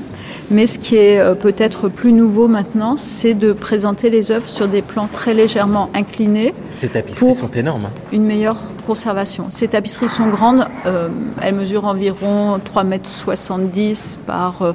[0.52, 4.68] Mais ce qui est euh, peut-être plus nouveau maintenant, c'est de présenter les œuvres sur
[4.68, 7.86] des plans très légèrement inclinés Ces tapisseries Pour- sont énormes.
[7.86, 7.92] hein.
[8.14, 9.48] une meilleure conservation.
[9.50, 11.08] Ces tapisseries sont grandes, euh,
[11.42, 14.74] elles mesurent environ 3,70 m par euh,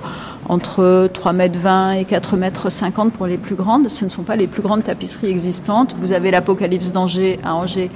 [0.51, 3.89] entre 3,20 m et 4,50 m pour les plus grandes.
[3.89, 5.95] Ce ne sont pas les plus grandes tapisseries existantes.
[6.01, 7.89] Vous avez l'Apocalypse d'Angers à Angers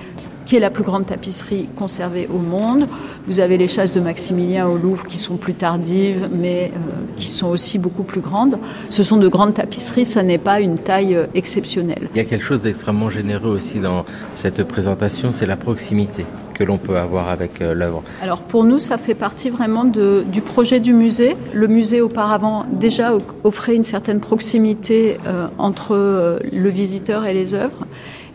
[0.46, 2.86] qui est la plus grande tapisserie conservée au monde.
[3.26, 6.78] Vous avez les chasses de Maximilien au Louvre qui sont plus tardives, mais euh,
[7.16, 8.58] qui sont aussi beaucoup plus grandes.
[8.90, 12.08] Ce sont de grandes tapisseries, ça n'est pas une taille euh, exceptionnelle.
[12.14, 16.64] Il y a quelque chose d'extrêmement généreux aussi dans cette présentation, c'est la proximité que
[16.64, 18.02] l'on peut avoir avec euh, l'œuvre.
[18.22, 21.36] Alors pour nous, ça fait partie vraiment du projet du musée.
[21.52, 27.54] Le musée auparavant déjà offrait une certaine proximité euh, entre euh, le visiteur et les
[27.54, 27.86] œuvres.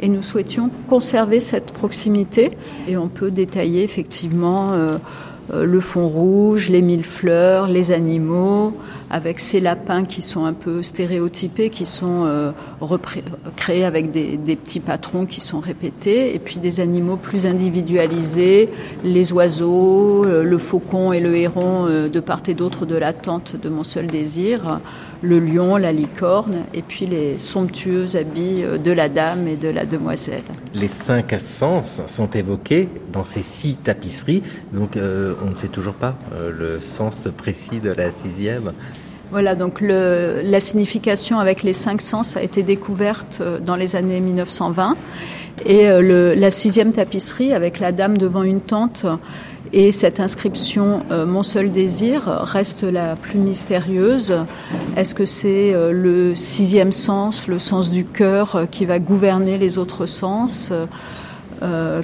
[0.02, 2.52] Et nous souhaitions conserver cette proximité.
[2.88, 4.74] Et on peut détailler effectivement
[5.54, 8.74] le fond rouge, les mille fleurs, les animaux,
[9.10, 12.52] avec ces lapins qui sont un peu stéréotypés, qui sont euh,
[13.56, 18.70] créés avec des, des petits patrons qui sont répétés, et puis des animaux plus individualisés,
[19.04, 23.14] les oiseaux, euh, le faucon et le héron euh, de part et d'autre de la
[23.14, 24.80] tente de mon seul désir,
[25.22, 29.68] le lion, la licorne, et puis les somptueux habits euh, de la dame et de
[29.68, 30.44] la demoiselle.
[30.74, 34.44] Les cinq sens sont évoqués dans ces six tapisseries,
[34.74, 38.72] donc euh, on ne sait toujours pas euh, le sens précis de la sixième.
[39.32, 44.22] Voilà, donc le- la signification avec les cinq sens a été découverte dans les années
[44.22, 44.96] 1920.
[45.66, 49.06] Et le- la sixième tapisserie, avec la dame devant une tente
[49.72, 54.36] et cette inscription euh, Mon seul désir, reste la plus mystérieuse.
[54.96, 59.58] Est-ce que c'est euh, le sixième sens, le sens du cœur, euh, qui va gouverner
[59.58, 60.72] les autres sens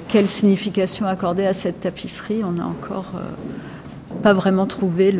[0.08, 2.42] Quelle signification accorder à cette tapisserie?
[2.44, 3.12] On n'a encore
[4.22, 5.14] pas vraiment trouvé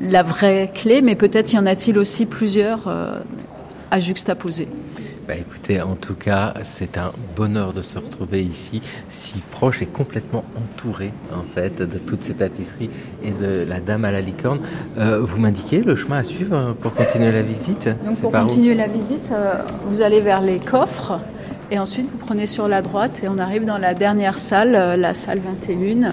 [0.00, 2.88] la vraie clé, mais peut-être y en a-t-il aussi plusieurs
[3.90, 4.68] à juxtaposer.
[5.28, 9.86] Bah écoutez, en tout cas, c'est un bonheur de se retrouver ici, si proche et
[9.86, 12.88] complètement entouré en fait de toutes ces tapisseries
[13.22, 14.60] et de la Dame à la licorne.
[14.96, 17.90] Euh, vous m'indiquez le chemin à suivre pour continuer la visite?
[18.06, 21.20] Donc pour continuer la visite, euh, vous allez vers les coffres
[21.70, 24.96] et ensuite vous prenez sur la droite et on arrive dans la dernière salle, euh,
[24.96, 26.12] la salle 21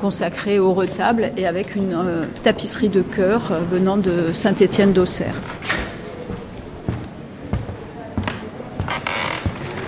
[0.00, 1.94] consacrée au retable et avec une
[2.42, 5.34] tapisserie de cœur venant de Saint-Étienne d'Auxerre.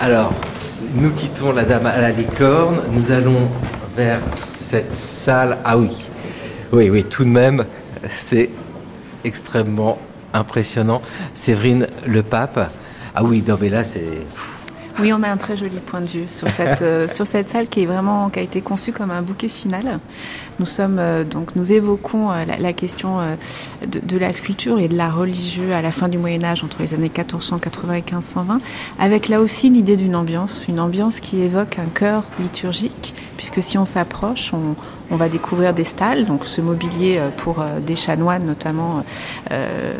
[0.03, 0.33] Alors,
[0.95, 3.49] nous quittons la Dame à la licorne, nous allons
[3.95, 4.19] vers
[4.53, 5.59] cette salle.
[5.63, 5.91] Ah oui,
[6.73, 7.63] oui, oui, tout de même,
[8.09, 8.49] c'est
[9.23, 9.97] extrêmement
[10.33, 11.01] impressionnant.
[11.33, 12.69] Séverine le pape.
[13.15, 14.03] Ah oui, non mais là c'est
[14.99, 17.67] oui, on a un très joli point de vue sur cette, euh, sur cette salle
[17.67, 19.99] qui est vraiment, qui a été conçue comme un bouquet final.
[20.59, 23.19] Nous sommes, euh, donc, nous évoquons euh, la, question
[23.87, 26.93] de, de, la sculpture et de l'art religieux à la fin du Moyen-Âge, entre les
[26.93, 28.61] années 1480 et 1520,
[28.99, 33.77] avec là aussi l'idée d'une ambiance, une ambiance qui évoque un chœur liturgique, puisque si
[33.77, 34.75] on s'approche, on,
[35.15, 39.03] va découvrir des stalles, donc ce mobilier euh, pour euh, des chanoines notamment
[39.51, 39.93] euh,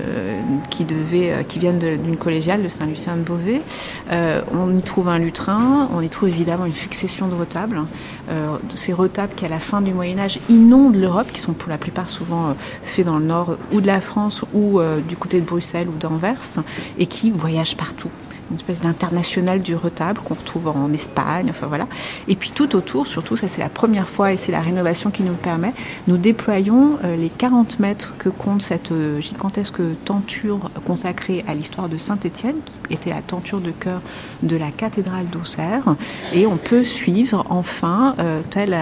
[0.72, 3.62] qui, devaient, qui viennent d'une collégiale de Saint-Lucien de Beauvais.
[4.10, 7.82] on y trouve un lutrin, on y trouve évidemment une succession de retables.
[8.28, 11.70] de ces retables qui à la fin du Moyen Âge inondent l'Europe, qui sont pour
[11.70, 15.46] la plupart souvent faits dans le nord ou de la France ou du côté de
[15.46, 16.64] Bruxelles ou d'Anvers,
[16.98, 18.10] et qui voyagent partout
[18.54, 21.88] une espèce d'international du retable qu'on retrouve en Espagne, enfin voilà.
[22.28, 25.24] Et puis tout autour, surtout, ça c'est la première fois et c'est la rénovation qui
[25.24, 25.74] nous le permet,
[26.08, 31.90] nous déployons euh, les 40 mètres que compte cette euh, gigantesque tenture consacrée à l'histoire
[31.90, 34.02] de Saint-Étienne, qui était la tenture de cœur
[34.44, 35.96] de la cathédrale d'Auxerre.
[36.34, 38.78] Et on peut suivre enfin, euh, telle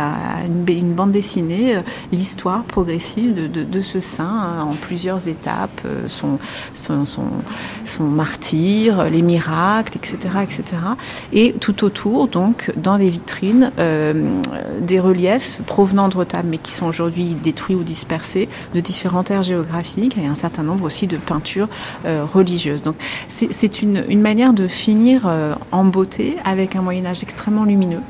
[0.67, 1.79] une, bande dessinée,
[2.11, 6.39] l'histoire progressive de, ce saint hein, en plusieurs étapes, son,
[6.73, 9.60] son, son martyr, les miracles,
[9.95, 10.63] etc., etc.
[11.33, 14.37] Et tout autour, donc, dans les vitrines, euh,
[14.79, 19.43] des reliefs provenant de retables, mais qui sont aujourd'hui détruits ou dispersés, de différentes aires
[19.43, 21.69] géographiques, et un certain nombre aussi de peintures
[22.05, 22.81] euh, religieuses.
[22.81, 22.95] Donc,
[23.27, 28.01] c'est une, une, manière de finir euh, en beauté avec un Moyen Âge extrêmement lumineux.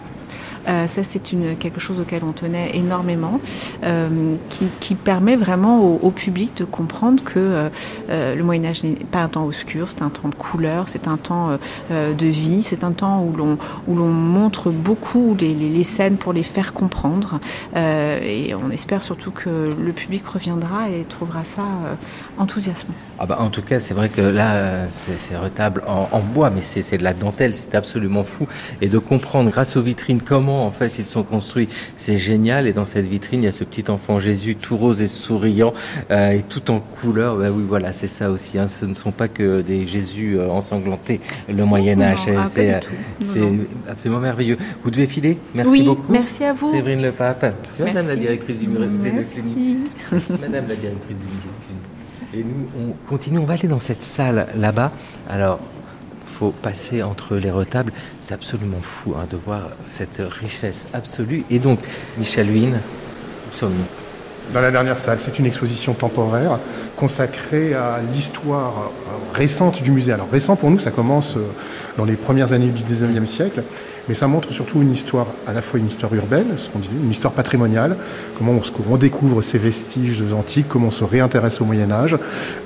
[0.68, 1.22] Euh, ça, c'est
[1.60, 3.40] quelque chose auquel on tenait énormément,
[3.84, 4.36] euh,
[4.80, 7.70] qui, permet vraiment au, public de comprendre que
[8.10, 11.08] euh, le Moyen Âge n'est pas un temps obscur, c'est un temps de couleur, c'est
[11.08, 11.58] un temps
[11.90, 17.40] de vie, c'est un temps où l'on montre beaucoup les, scènes pour les faire comprendre.
[17.76, 21.64] et on espère surtout que le public reviendra et trouvera ça
[22.38, 22.94] enthousiasmant.
[23.20, 26.62] Ah bah, en tout cas, c'est vrai que là, c'est retable en, en, bois, mais
[26.62, 28.48] c'est de la dentelle, c'est absolument fou.
[28.82, 31.68] Et de comprendre grâce aux vitrines comment en fait ils sont construits.
[31.98, 32.68] C'est génial.
[32.68, 35.74] Et dans cette vitrine, il y a ce petit enfant Jésus tout rose et souriant
[36.10, 37.38] euh, et tout en couleur.
[37.38, 38.58] Ben oui, voilà, c'est ça aussi.
[38.58, 38.68] Hein.
[38.68, 41.22] Ce ne sont pas que des Jésus euh, ensanglantés.
[41.48, 42.82] Le Moyen Âge, ah, c'est
[43.88, 44.58] absolument merveilleux.
[44.84, 45.38] Vous devez filer.
[45.54, 46.12] Merci oui, beaucoup.
[46.12, 46.72] Merci à vous.
[46.72, 47.54] Séverine Le Pape.
[47.64, 49.78] Merci, Madame la directrice du musée de Cluny.
[50.12, 51.81] Merci Madame la directrice du musée de Cluny.
[52.34, 54.92] Et nous, on continue, on va aller dans cette salle là-bas.
[55.30, 55.60] Alors,
[56.50, 57.92] passer entre les retables.
[58.20, 61.44] C'est absolument fou hein, de voir cette richesse absolue.
[61.52, 61.80] Et donc,
[62.18, 64.54] Michel Huynh, où sommes-nous?
[64.54, 66.58] Dans la dernière salle, c'est une exposition temporaire
[66.98, 70.12] consacrée à l'histoire euh, récente du musée.
[70.12, 71.42] Alors récent pour nous, ça commence euh,
[71.98, 73.64] dans les premières années du 19e siècle,
[74.08, 76.96] mais ça montre surtout une histoire, à la fois une histoire urbaine, ce qu'on disait,
[76.96, 77.96] une histoire patrimoniale,
[78.38, 82.18] comment on, découvre ces vestiges antiques, comment on se réintéresse au Moyen Âge,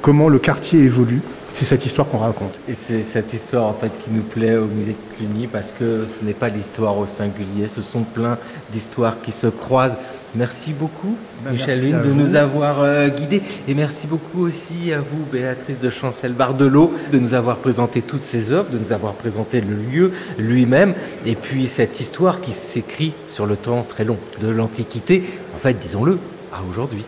[0.01, 1.21] comment le quartier évolue
[1.55, 2.59] c'est cette histoire qu'on raconte.
[2.67, 6.05] Et c'est cette histoire en fait qui nous plaît au musée de Cluny parce que
[6.05, 8.37] ce n'est pas l'histoire au singulier, ce sont plein
[8.73, 9.95] d'histoires qui se croisent.
[10.35, 13.41] Merci beaucoup, ben, Michel Lune, de nous avoir euh, guidés.
[13.67, 18.51] Et merci beaucoup aussi à vous, Béatrice de Chancel-Bardelot, de nous avoir présenté toutes ces
[18.51, 20.93] œuvres, de nous avoir présenté le lieu lui-même,
[21.25, 25.23] et puis cette histoire qui s'écrit sur le temps très long de l'Antiquité,
[25.55, 26.19] en fait, disons-le,
[26.51, 27.05] à aujourd'hui.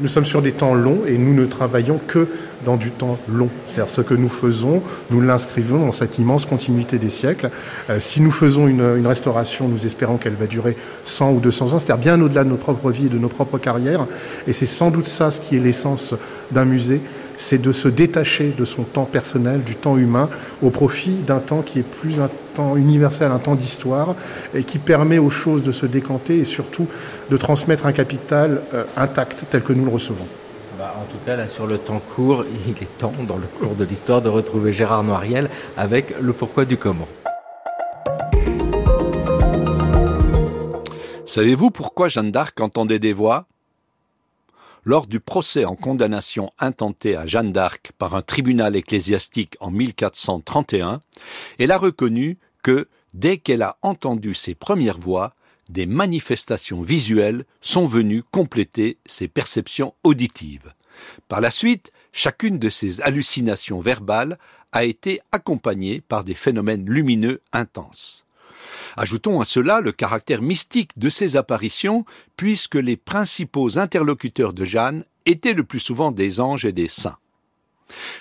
[0.00, 2.28] Nous sommes sur des temps longs et nous ne travaillons que
[2.64, 3.48] dans du temps long.
[3.68, 7.50] C'est-à-dire ce que nous faisons, nous l'inscrivons dans cette immense continuité des siècles.
[7.90, 11.78] Euh, si nous faisons une, restauration, nous espérons qu'elle va durer 100 ou 200 ans,
[11.78, 14.06] c'est-à-dire bien au-delà de notre propre vie et de nos propres carrières.
[14.46, 16.14] Et c'est sans doute ça ce qui est l'essence
[16.50, 17.00] d'un musée,
[17.36, 20.28] c'est de se détacher de son temps personnel, du temps humain,
[20.62, 24.14] au profit d'un temps qui est plus un temps universel, un temps d'histoire,
[24.54, 26.86] et qui permet aux choses de se décanter et surtout
[27.30, 30.26] de transmettre un capital euh, intact tel que nous le recevons.
[30.78, 33.74] Bah, en tout cas, là, sur le temps court, il est temps, dans le cours
[33.74, 37.08] de l'histoire, de retrouver Gérard Noiriel avec le pourquoi du comment.
[41.26, 43.46] Savez-vous pourquoi Jeanne d'Arc entendait des voix?
[44.84, 51.02] Lors du procès en condamnation intenté à Jeanne d'Arc par un tribunal ecclésiastique en 1431,
[51.58, 55.34] elle a reconnu que, dès qu'elle a entendu ses premières voix,
[55.68, 60.72] des manifestations visuelles sont venues compléter ses perceptions auditives.
[61.28, 64.38] Par la suite, chacune de ces hallucinations verbales
[64.72, 68.26] a été accompagnée par des phénomènes lumineux intenses.
[68.96, 72.04] Ajoutons à cela le caractère mystique de ces apparitions,
[72.36, 77.18] puisque les principaux interlocuteurs de Jeanne étaient le plus souvent des anges et des saints.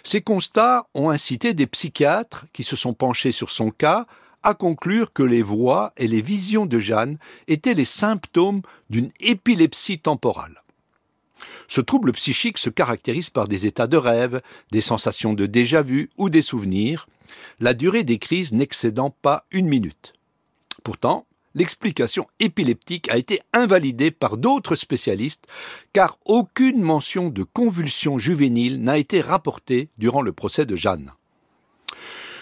[0.03, 4.05] Ces constats ont incité des psychiatres qui se sont penchés sur son cas
[4.47, 7.17] à conclure que les voix et les visions de Jeanne
[7.49, 10.63] étaient les symptômes d'une épilepsie temporale.
[11.67, 14.41] Ce trouble psychique se caractérise par des états de rêve,
[14.71, 17.09] des sensations de déjà-vu ou des souvenirs,
[17.59, 20.13] la durée des crises n'excédant pas une minute.
[20.81, 25.45] Pourtant, l'explication épileptique a été invalidée par d'autres spécialistes
[25.91, 31.11] car aucune mention de convulsion juvénile n'a été rapportée durant le procès de Jeanne.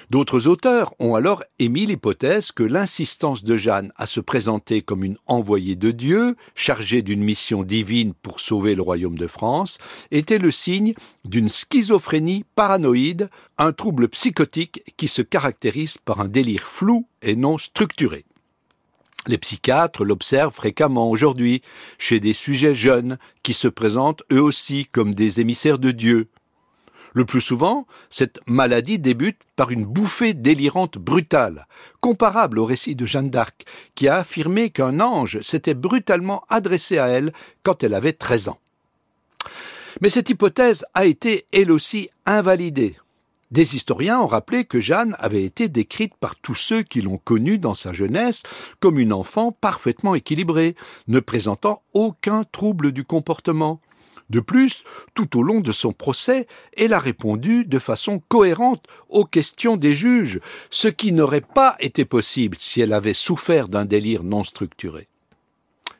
[0.09, 5.17] D'autres auteurs ont alors émis l'hypothèse que l'insistance de Jeanne à se présenter comme une
[5.25, 9.77] envoyée de Dieu, chargée d'une mission divine pour sauver le royaume de France,
[10.11, 10.93] était le signe
[11.23, 17.57] d'une schizophrénie paranoïde, un trouble psychotique qui se caractérise par un délire flou et non
[17.57, 18.25] structuré.
[19.27, 21.63] Les psychiatres l'observent fréquemment aujourd'hui
[21.97, 26.27] chez des sujets jeunes qui se présentent eux aussi comme des émissaires de Dieu,
[27.15, 31.65] le plus souvent, cette maladie débute par une bouffée délirante brutale,
[32.01, 33.63] comparable au récit de Jeanne d'Arc,
[33.95, 37.31] qui a affirmé qu'un ange s'était brutalement adressé à elle
[37.63, 38.59] quand elle avait 13 ans.
[40.01, 42.97] Mais cette hypothèse a été elle aussi invalidée.
[43.49, 47.59] Des historiens ont rappelé que Jeanne avait été décrite par tous ceux qui l'ont connue
[47.59, 48.43] dans sa jeunesse
[48.81, 50.75] comme une enfant parfaitement équilibrée,
[51.07, 53.79] ne présentant aucun trouble du comportement.
[54.29, 59.25] De plus, tout au long de son procès, elle a répondu de façon cohérente aux
[59.25, 64.23] questions des juges, ce qui n'aurait pas été possible si elle avait souffert d'un délire
[64.23, 65.07] non structuré.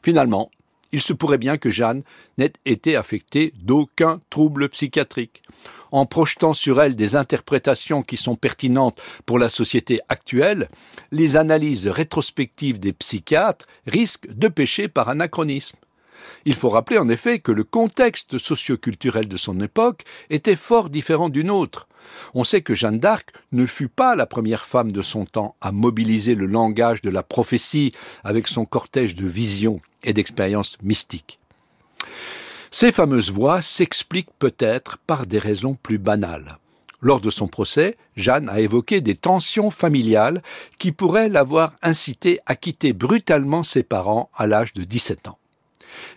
[0.01, 0.49] Finalement,
[0.91, 2.03] il se pourrait bien que Jeanne
[2.38, 5.43] n'ait été affectée d'aucun trouble psychiatrique.
[5.91, 10.69] En projetant sur elle des interprétations qui sont pertinentes pour la société actuelle,
[11.11, 15.78] les analyses rétrospectives des psychiatres risquent de pécher par anachronisme.
[16.45, 21.30] Il faut rappeler en effet que le contexte socioculturel de son époque était fort différent
[21.30, 21.88] du nôtre.
[22.34, 25.71] On sait que Jeanne d'Arc ne fut pas la première femme de son temps à
[25.71, 31.39] mobiliser le langage de la prophétie avec son cortège de visions et d'expériences mystiques.
[32.71, 36.57] Ces fameuses voix s'expliquent peut-être par des raisons plus banales.
[37.01, 40.41] Lors de son procès, Jeanne a évoqué des tensions familiales
[40.80, 45.38] qui pourraient l'avoir incité à quitter brutalement ses parents à l'âge de 17 ans.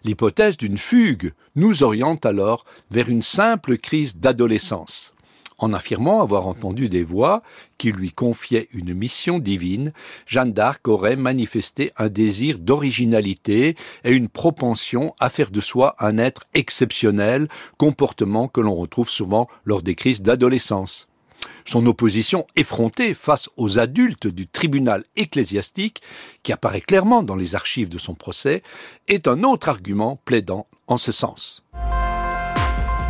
[0.04, 5.14] L'hypothèse d'une fugue nous oriente alors vers une simple crise d'adolescence.
[5.60, 7.42] En affirmant avoir entendu des voix
[7.78, 9.92] qui lui confiaient une mission divine,
[10.24, 13.74] Jeanne d'Arc aurait manifesté un désir d'originalité
[14.04, 19.48] et une propension à faire de soi un être exceptionnel, comportement que l'on retrouve souvent
[19.64, 21.07] lors des crises d'adolescence.
[21.64, 26.02] Son opposition effrontée face aux adultes du tribunal ecclésiastique,
[26.42, 28.62] qui apparaît clairement dans les archives de son procès,
[29.06, 31.62] est un autre argument plaidant en ce sens.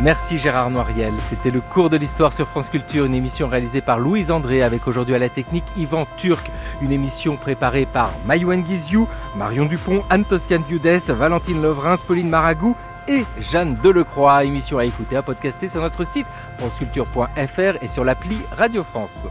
[0.01, 1.13] Merci Gérard Noiriel.
[1.27, 4.87] C'était le cours de l'histoire sur France Culture, une émission réalisée par Louise André avec
[4.87, 6.49] aujourd'hui à la technique Yvan Turc,
[6.81, 10.61] une émission préparée par Mayouen Guizou, Marion Dupont, Anne Toscan
[11.09, 12.77] Valentine Levrins, Pauline Maragou
[13.09, 14.45] et Jeanne Delecroix.
[14.45, 19.25] Émission à écouter, à podcaster sur notre site franceculture.fr et sur l'appli Radio France.